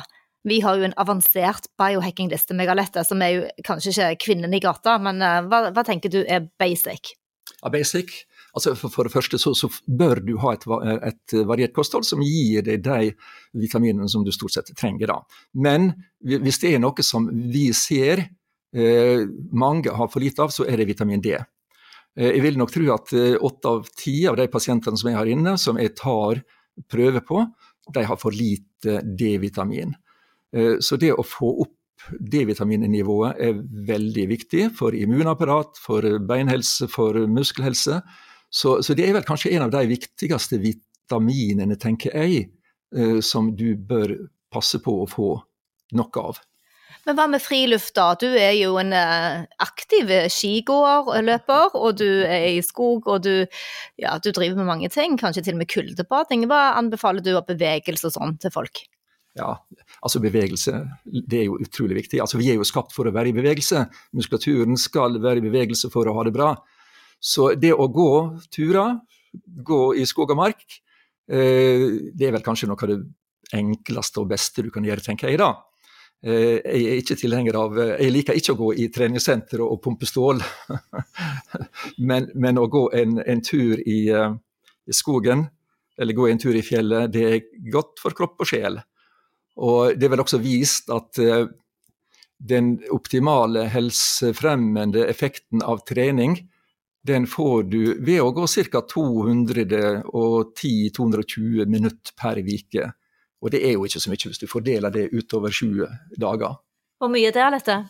Vi 0.44 0.60
har 0.66 0.80
jo 0.80 0.88
en 0.88 0.96
avansert 0.98 1.70
biohacking-liste 1.80 2.58
med 2.58 2.68
Galette, 2.72 3.06
som 3.06 3.22
er 3.22 3.36
jo 3.36 3.46
kanskje 3.64 3.94
ikke 3.94 4.26
kvinnen 4.26 4.58
i 4.58 4.64
gata, 4.64 4.98
men 4.98 5.22
eh, 5.22 5.44
hva, 5.46 5.68
hva, 5.70 5.86
tenker 5.86 6.10
du 6.10 6.24
er 6.26 6.50
basic? 6.60 7.14
Ja, 7.62 7.70
basic? 7.70 8.24
Altså 8.58 8.74
for, 8.78 8.90
for 8.94 9.06
det 9.06 9.14
første 9.14 9.38
så, 9.42 9.54
så, 9.58 9.70
bør 9.86 10.20
du 10.26 10.36
ha 10.42 10.58
et, 10.58 10.66
et, 11.10 11.36
variert 11.46 11.74
kosthold 11.74 12.06
som 12.06 12.22
gir 12.22 12.66
deg 12.66 12.84
de 12.86 13.14
vitaminene 13.58 14.10
som 14.10 14.26
du 14.26 14.34
stort 14.34 14.54
sett 14.58 14.74
trenger. 14.78 15.10
da. 15.10 15.22
Men 15.54 15.94
hvis 16.22 16.62
det 16.62 16.74
er 16.74 16.82
noe 16.82 17.06
som 17.06 17.30
vi 17.30 17.70
ser 17.78 18.28
Eh, 18.74 19.28
mange 19.52 19.92
har 19.94 20.08
for 20.10 20.24
lite 20.24 20.42
av, 20.44 20.50
så 20.54 20.66
er 20.66 20.80
det 20.82 20.90
vitamin 20.90 21.22
D. 21.22 21.36
Eh, 21.38 22.32
jeg 22.32 22.42
vil 22.46 22.58
nok 22.58 22.74
tro 22.74 22.88
at 22.96 23.14
eh, 23.14 23.36
åtte 23.38 23.70
av 23.70 23.92
ti 23.98 24.16
av 24.30 24.38
de 24.40 24.48
pasientene 24.50 24.98
som 24.98 25.12
jeg 25.12 25.20
har 25.20 25.30
inne, 25.30 25.56
som 25.62 25.78
jeg 25.82 25.94
tar 26.00 26.42
prøve 26.90 27.22
på, 27.26 27.44
de 27.94 28.06
har 28.08 28.18
for 28.18 28.34
lite 28.34 29.02
D-vitamin. 29.04 29.94
Så 30.54 31.00
det 31.02 31.10
å 31.18 31.24
få 31.26 31.48
opp 31.64 32.04
D-vitaminnivået 32.22 33.40
er 33.42 33.58
veldig 33.90 34.26
viktig 34.30 34.68
for 34.78 34.94
immunapparat, 34.94 35.80
for 35.82 36.06
beinhelse, 36.30 36.86
for 36.94 37.18
muskelhelse. 37.26 37.98
Så, 38.54 38.76
så, 38.86 38.94
det 38.94 39.08
er 39.08 39.18
vel 39.18 39.26
kanskje 39.26 39.56
en 39.58 39.66
av 39.66 39.74
de 39.74 39.82
viktigste 39.90 40.62
vitaminene, 40.62 41.78
tenker 41.82 42.14
jeg, 42.14 42.46
som 43.26 43.50
du 43.58 43.74
bør 43.76 44.14
passe 44.54 44.78
på 44.86 45.00
å 45.02 45.10
få 45.10 45.32
nok 45.98 46.22
av. 46.22 46.42
Men 47.04 47.18
hva 47.18 47.26
med 47.28 47.44
friluft, 47.44 47.92
da? 47.98 48.14
Du 48.16 48.30
er 48.30 48.54
jo 48.56 48.78
en 48.80 48.94
eh, 48.96 49.44
aktiv 49.64 50.12
skigåerløper, 50.32 51.76
og 51.76 51.98
du 52.00 52.08
er 52.24 52.48
i 52.54 52.62
skog, 52.64 53.10
og 53.12 53.26
du, 53.26 53.44
ja, 54.00 54.16
du 54.24 54.32
driver 54.32 54.62
med 54.62 54.70
mange 54.70 54.90
ting, 54.94 55.18
kanskje 55.20 55.44
til 55.44 55.58
og 55.58 55.64
med 55.66 55.72
kuldebading. 55.74 56.48
Hva 56.48 56.78
anbefaler 56.80 57.26
du 57.26 57.34
av 57.36 57.48
bevegelse 57.50 58.08
og 58.08 58.16
sånn 58.16 58.38
til 58.40 58.54
folk? 58.56 58.86
Ja, 59.36 59.56
altså 60.06 60.22
bevegelse, 60.22 60.84
det 61.10 61.40
er 61.42 61.48
jo 61.48 61.58
utrolig 61.64 61.98
viktig. 62.04 62.22
Altså 62.22 62.38
Vi 62.38 62.52
er 62.52 62.60
jo 62.60 62.68
skapt 62.70 62.94
for 62.94 63.10
å 63.10 63.14
være 63.16 63.32
i 63.32 63.36
bevegelse. 63.36 63.88
Muskulaturen 64.14 64.78
skal 64.78 65.18
være 65.20 65.42
i 65.42 65.48
bevegelse 65.48 65.90
for 65.92 66.08
å 66.08 66.14
ha 66.20 66.26
det 66.28 66.36
bra. 66.36 66.54
Så 67.18 67.54
det 67.58 67.74
å 67.74 67.90
gå 67.92 68.12
turer, 68.54 69.00
gå 69.66 69.82
i 69.98 70.06
skog 70.06 70.36
og 70.36 70.40
mark, 70.40 70.64
eh, 71.28 72.14
det 72.14 72.30
er 72.30 72.38
vel 72.38 72.46
kanskje 72.46 72.70
noe 72.70 72.80
av 72.80 72.94
det 72.94 73.02
enkleste 73.58 74.22
og 74.22 74.30
beste 74.30 74.64
du 74.64 74.70
kan 74.74 74.86
gjøre, 74.86 75.04
tenker 75.04 75.34
jeg 75.34 75.42
da. 75.42 75.52
Eh, 76.24 76.62
jeg 76.64 76.86
er 76.88 77.02
ikke 77.02 77.18
tilhenger 77.20 77.58
av 77.60 77.74
eh, 77.84 77.98
Jeg 78.06 78.14
liker 78.16 78.38
ikke 78.40 78.54
å 78.54 78.60
gå 78.62 78.70
i 78.80 78.86
treningssenter 78.96 79.60
og, 79.66 79.82
pumpe 79.84 80.08
stål, 80.08 80.40
men, 82.10 82.30
men, 82.40 82.60
å 82.62 82.70
gå 82.72 82.84
en, 82.96 83.18
en 83.20 83.42
tur 83.44 83.82
i, 83.84 84.08
i, 84.08 84.94
skogen 84.96 85.44
eller 86.00 86.16
gå 86.16 86.30
en 86.30 86.40
tur 86.40 86.56
i 86.56 86.64
fjellet, 86.64 87.12
det 87.12 87.24
er 87.28 87.44
godt 87.72 88.00
for 88.02 88.12
kropp 88.16 88.40
og 88.42 88.48
sjel. 88.50 88.80
Og 89.60 89.98
det 90.00 90.06
er 90.08 90.12
vel 90.16 90.24
også 90.24 90.38
vist 90.42 90.90
at 90.90 91.20
den 92.42 92.82
optimale 92.92 93.70
helsefremmende 93.70 95.06
effekten 95.06 95.62
av 95.62 95.86
trening, 95.86 96.50
den 97.06 97.28
får 97.28 97.64
du 97.70 97.94
ved 98.02 98.22
å 98.24 98.32
gå 98.34 98.48
ca. 98.48 98.82
210-220 98.96 101.66
minutter 101.70 102.12
per 102.18 102.38
uke. 102.42 102.92
Og 103.44 103.52
det 103.52 103.60
er 103.68 103.76
jo 103.76 103.84
ikke 103.88 104.00
så 104.00 104.12
mye 104.12 104.30
hvis 104.30 104.40
du 104.40 104.48
fordeler 104.48 104.94
det 104.94 105.10
utover 105.12 105.52
sju 105.52 105.84
dager. 106.20 106.56
Hvor 107.02 107.12
mye 107.12 107.34
det 107.36 107.44
er 107.44 107.52
dette? 107.52 107.82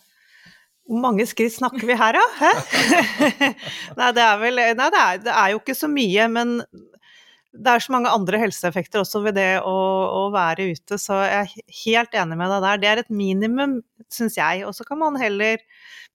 Hvor 0.89 1.00
mange 1.00 1.26
skritt 1.30 1.54
snakker 1.56 1.86
vi 1.88 1.96
her, 1.96 2.18
da? 2.18 2.50
nei, 4.00 4.10
det 4.18 4.24
er 4.26 4.42
vel 4.42 4.58
Nei, 4.60 4.89
det 4.92 5.04
er, 5.04 5.22
det 5.24 5.32
er, 5.32 5.54
jo 5.54 5.62
ikke 5.62 5.78
så 5.78 5.88
mye, 5.88 6.26
men 6.34 6.58
det 7.54 7.70
er 7.70 7.84
så 7.86 7.94
mange 7.94 8.12
andre 8.12 8.39
helseeffekter 8.42 9.04
også 9.04 9.22
ved 9.28 9.38
det 9.38 9.62
å, 9.62 9.78
å 10.18 10.24
være 10.34 10.72
ute, 10.74 10.98
så 11.00 11.22
jeg 11.22 11.46
er 11.46 11.78
helt 11.84 12.18
enig 12.18 12.39
med 12.39 12.50
deg 12.50 12.66
der. 12.66 12.82
Det 12.82 12.89
er 12.89 13.04
et 13.04 13.13
minimum, 13.13 13.78
syns 14.12 14.39
jeg. 14.39 14.66
Og 14.68 14.74
så 14.76 14.88
kan 14.88 15.00
man 15.00 15.20
heller 15.22 15.62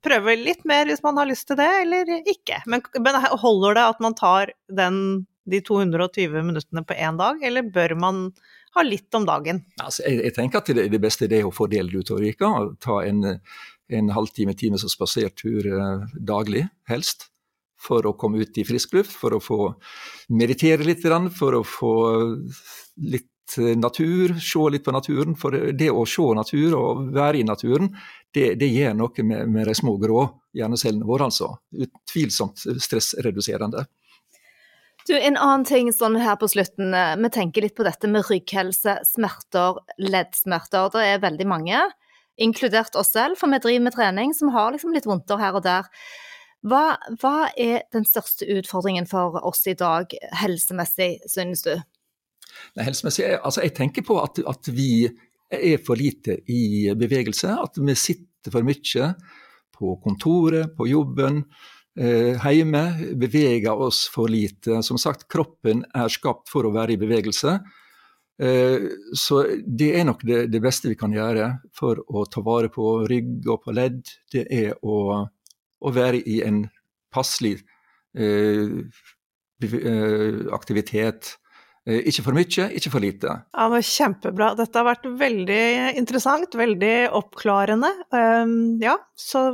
prøve 0.05 0.35
litt 0.39 0.67
mer 0.69 0.91
hvis 0.91 1.03
man 1.07 1.19
har 1.23 1.31
lyst 1.31 1.47
til 1.49 1.59
det, 1.61 1.71
eller 1.85 2.11
ikke. 2.19 2.61
Men, 2.67 2.83
men 2.99 3.23
holder 3.39 3.79
det 3.79 3.89
at 3.95 4.03
man 4.05 4.19
tar 4.19 4.53
den, 4.69 5.01
de 5.49 5.63
220 5.65 6.43
minuttene 6.43 6.85
på 6.85 6.99
én 6.99 7.23
dag, 7.23 7.41
eller 7.47 7.71
bør 7.73 7.95
man 8.03 8.25
ha 8.79 8.85
litt 8.87 9.15
om 9.19 9.27
dagen? 9.29 9.63
Altså, 9.83 10.05
jeg, 10.07 10.23
jeg, 10.25 10.35
tenker 10.37 10.63
at 10.63 10.71
det, 10.77 10.87
det 10.93 11.01
beste 11.03 11.29
er 11.29 11.47
å 11.47 11.55
få 11.55 11.69
delt 11.71 11.95
utover 11.95 12.27
veka. 12.29 12.53
Ta 12.83 13.01
en, 13.07 13.25
en 13.89 14.13
halvtime, 14.15 14.55
time 14.59 14.79
som 14.81 14.93
spasertur 14.93 15.69
eh, 15.73 16.07
daglig, 16.15 16.67
helst. 16.91 17.29
For 17.79 18.07
å 18.09 18.17
komme 18.19 18.43
ut 18.43 18.59
i 18.59 18.67
frisk 18.67 18.97
luft, 18.97 19.15
for 19.15 19.37
å 19.37 19.43
få 19.43 19.73
meditere 20.35 20.87
litt, 20.87 21.05
for 21.39 21.61
å 21.61 21.63
få 21.63 21.93
litt 23.07 23.59
eh, 23.59 23.77
natur, 23.79 24.35
se 24.43 24.65
litt 24.75 24.87
på 24.87 24.95
naturen. 24.95 25.37
For 25.39 25.55
det 25.79 25.91
å 25.91 26.07
se 26.09 26.27
natur 26.35 26.79
og 26.79 27.07
være 27.15 27.43
i 27.43 27.47
naturen, 27.47 27.93
det, 28.35 28.57
det 28.61 28.73
gjør 28.73 28.99
noe 28.99 29.25
med, 29.25 29.47
med, 29.49 29.71
de 29.71 29.77
små 29.79 29.95
grå 30.03 30.27
hjernecellene 30.59 31.07
våre, 31.07 31.31
altså. 31.31 31.55
Utvilsomt 31.79 32.67
stressreduserende. 32.83 33.87
Du, 35.09 35.15
En 35.17 35.39
annen 35.41 35.65
ting 35.65 35.89
sånn 35.97 36.19
her 36.21 36.37
på 36.37 36.51
slutten. 36.53 36.93
Eh, 36.93 37.15
vi 37.17 37.31
tenker 37.33 37.65
litt 37.65 37.77
på 37.79 37.85
dette 37.87 38.11
med 38.13 38.27
rygghelse, 38.29 38.99
smerter, 39.09 39.79
leddsmerter. 40.05 40.91
Det 40.93 41.05
er 41.15 41.23
veldig 41.23 41.47
mange, 41.49 41.81
inkludert 42.37 42.99
oss 42.99 43.15
selv, 43.15 43.39
for 43.41 43.49
vi 43.49 43.61
driver 43.65 43.87
med 43.87 43.97
trening, 43.97 44.35
som 44.37 44.53
har 44.53 44.75
liksom 44.75 44.93
litt 44.93 45.09
vondter 45.09 45.41
her 45.41 45.57
og 45.57 45.65
der. 45.65 45.89
Hva, 46.69 46.99
hva, 47.23 47.49
er 47.57 47.87
den 47.95 48.05
største 48.05 48.45
utfordringen 48.53 49.09
for 49.09 49.39
oss 49.49 49.65
i 49.71 49.77
dag 49.79 50.13
helsemessig, 50.43 51.23
synes 51.31 51.65
du? 51.65 51.73
Nei, 52.77 52.85
helsemessig, 52.85 53.31
altså 53.39 53.65
Jeg 53.65 53.77
tenker 53.79 54.05
på 54.05 54.19
at, 54.21 54.43
at, 54.45 54.69
vi 54.75 55.07
er 55.49 55.81
for 55.87 55.97
lite 55.97 56.43
i 56.53 56.93
bevegelse. 56.93 57.55
At 57.57 57.81
vi 57.81 57.97
sitter 57.97 58.53
for 58.53 58.67
mye 58.67 59.13
på 59.79 59.97
kontoret, 60.05 60.75
på 60.77 60.91
jobben 60.91 61.47
hjemme 61.97 63.15
beveger 63.19 63.73
oss 63.75 64.05
for 64.13 64.29
lite. 64.29 64.83
Som 64.83 64.99
sagt, 64.99 65.29
kroppen 65.31 65.85
er 65.95 66.13
skapt 66.13 66.51
for 66.53 66.67
å 66.67 66.73
være 66.75 66.95
i 66.95 67.01
bevegelse. 67.01 67.59
Eh, 68.39 68.85
så 69.19 69.41
det 69.67 69.89
er 69.99 70.07
nok 70.07 70.23
det, 70.23 70.61
beste 70.63 70.93
vi 70.93 70.99
kan 70.99 71.15
gjøre 71.15 71.57
for 71.75 71.99
å 72.07 72.23
ta 72.31 72.43
vare 72.47 72.71
på 72.71 73.01
rygg 73.11 73.49
og 73.51 73.65
på 73.65 73.75
ledd. 73.75 74.05
Det 74.31 74.47
er 74.47 74.77
å, 74.83 75.25
å 75.27 75.95
være 75.95 76.23
i 76.23 76.41
en 76.47 76.67
passelig 77.15 77.57
eh, 78.15 78.79
eh 79.59 80.55
aktivitet 80.55 81.33
Eh, 81.33 81.48
ikke 81.89 82.25
for 82.27 82.37
mye, 82.37 82.67
ikke 82.77 82.93
for 82.93 83.03
lite. 83.03 83.35
Ja, 83.55 83.67
men 83.73 83.85
Kjempebra. 83.87 84.51
Dette 84.59 84.81
har 84.81 84.87
vært 84.91 85.07
veldig 85.21 85.63
interessant, 86.01 86.57
veldig 86.59 86.95
oppklarende. 87.17 87.91
Um, 88.13 88.53
ja, 88.83 88.99
så 89.19 89.47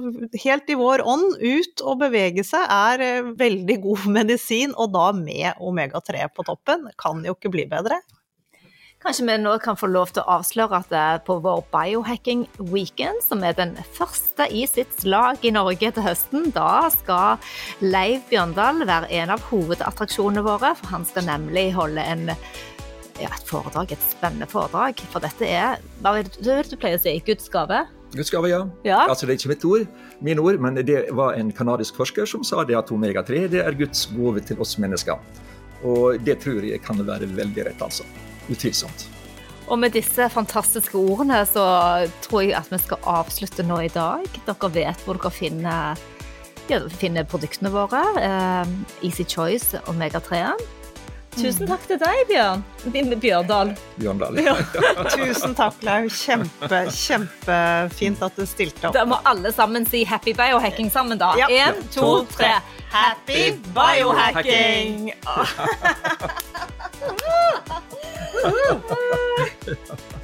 helt 0.42 0.70
i 0.72 0.78
vår 0.78 1.04
ånd, 1.06 1.38
ut 1.38 1.84
og 1.84 2.00
bevege 2.02 2.44
seg 2.46 2.66
er 2.66 3.04
eh, 3.04 3.30
veldig 3.38 3.78
god 3.86 4.08
medisin, 4.18 4.74
og 4.74 4.92
da 4.96 5.10
med 5.16 5.62
omega-3 5.62 6.26
på 6.34 6.46
toppen. 6.48 6.88
Kan 7.00 7.22
jo 7.26 7.36
ikke 7.36 7.52
bli 7.54 7.68
bedre. 7.70 8.00
Kanskje 9.04 9.26
vi 9.28 9.34
nå 9.36 9.50
kan 9.60 9.76
få 9.76 9.90
lov 9.92 10.14
til 10.16 10.22
å 10.22 10.38
avsløre 10.38 10.78
at 10.80 10.92
eh, 10.96 11.16
på 11.26 11.34
vår 11.44 11.58
biohacking 11.74 12.46
weekend, 12.72 13.20
som 13.20 13.42
er 13.44 13.52
den 13.58 13.74
første 13.92 14.46
i 14.48 14.62
sitt 14.64 14.94
slag 14.96 15.44
i 15.44 15.52
Norge 15.52 15.90
til 15.92 16.06
høsten, 16.06 16.48
da 16.56 16.86
skal 16.94 17.36
Leiv 17.84 18.24
Bjørndal 18.30 18.80
være 18.88 19.10
en 19.20 19.34
av 19.34 19.44
hovedattraksjonene 19.50 20.46
våre. 20.46 20.72
For 20.80 20.94
han 20.94 21.04
skal 21.04 21.28
nemlig 21.28 21.66
holde 21.76 22.00
en, 22.00 22.32
ja, 23.20 23.28
et 23.28 23.44
foredrag, 23.44 23.92
et 23.92 24.08
spennende 24.08 24.48
foredrag. 24.48 25.04
For 25.12 25.20
dette 25.20 25.52
er 25.52 25.84
hva 26.00 26.16
er 26.22 26.32
det 26.40 26.62
du 26.72 26.76
pleier 26.80 26.96
å 26.96 27.04
si, 27.04 27.18
Guds 27.28 27.52
gave? 27.52 27.84
Guds 28.16 28.32
gave, 28.32 28.48
ja. 28.48 28.64
ja. 28.88 29.04
Altså, 29.04 29.28
det 29.28 29.34
er 29.34 29.42
ikke 29.42 29.52
mitt 29.52 29.68
ord, 29.68 29.88
mine 30.24 30.48
ord, 30.48 30.64
men 30.64 30.80
det 30.80 31.10
var 31.12 31.36
en 31.36 31.52
kanadisk 31.52 32.00
forsker 32.00 32.24
som 32.30 32.40
sa 32.40 32.64
det 32.64 32.80
at 32.80 32.94
omega-3 32.94 33.48
det 33.52 33.66
er 33.68 33.82
Guds 33.84 34.08
gave 34.16 34.48
til 34.48 34.64
oss 34.64 34.78
mennesker. 34.80 35.20
Og 35.84 36.22
det 36.24 36.40
tror 36.40 36.64
jeg 36.64 36.80
kan 36.80 37.04
være 37.04 37.28
veldig 37.36 37.68
rett, 37.68 37.84
altså. 37.84 38.08
Utvilsomt. 38.52 39.08
Og 39.72 39.78
med 39.80 39.94
disse 39.96 40.26
fantastiske 40.28 40.98
ordene 41.00 41.40
så 41.48 41.64
tror 42.24 42.42
jeg 42.44 42.56
at 42.58 42.68
vi 42.72 42.80
skal 42.82 43.06
avslutte 43.08 43.64
nå 43.64 43.80
i 43.86 43.92
dag. 43.92 44.26
Dere 44.44 44.72
vet 44.74 45.04
hvor 45.06 45.16
dere 45.16 45.32
finner, 45.32 46.02
ja, 46.68 46.82
finner 46.92 47.28
produktene 47.28 47.72
våre. 47.72 48.02
Eh, 48.20 48.74
Easy 49.08 49.24
Choice 49.24 49.80
Omega-3. 49.88 50.44
Tusen 51.34 51.66
takk 51.68 51.86
til 51.88 51.98
deg, 52.00 52.20
Bjørn. 52.28 52.62
Bjørndal. 53.20 53.72
Bjørndal. 53.98 54.38
Ja. 54.42 54.54
Tusen 55.14 55.54
takk, 55.58 55.80
Lau. 55.86 56.08
Kjempe, 56.12 56.80
kjempefint 56.94 58.22
at 58.24 58.38
du 58.38 58.46
stilte 58.48 58.88
opp. 58.88 58.94
Da 58.96 59.04
må 59.08 59.18
alle 59.28 59.52
sammen 59.54 59.86
si 59.88 60.04
happy 60.08 60.34
biohacking 60.36 60.90
sammen, 60.94 61.18
da. 61.20 61.34
Én, 61.48 61.50
ja. 61.50 61.72
to, 61.94 62.24
tre. 62.34 62.54
Happy 62.94 63.52
biohacking! 63.74 65.12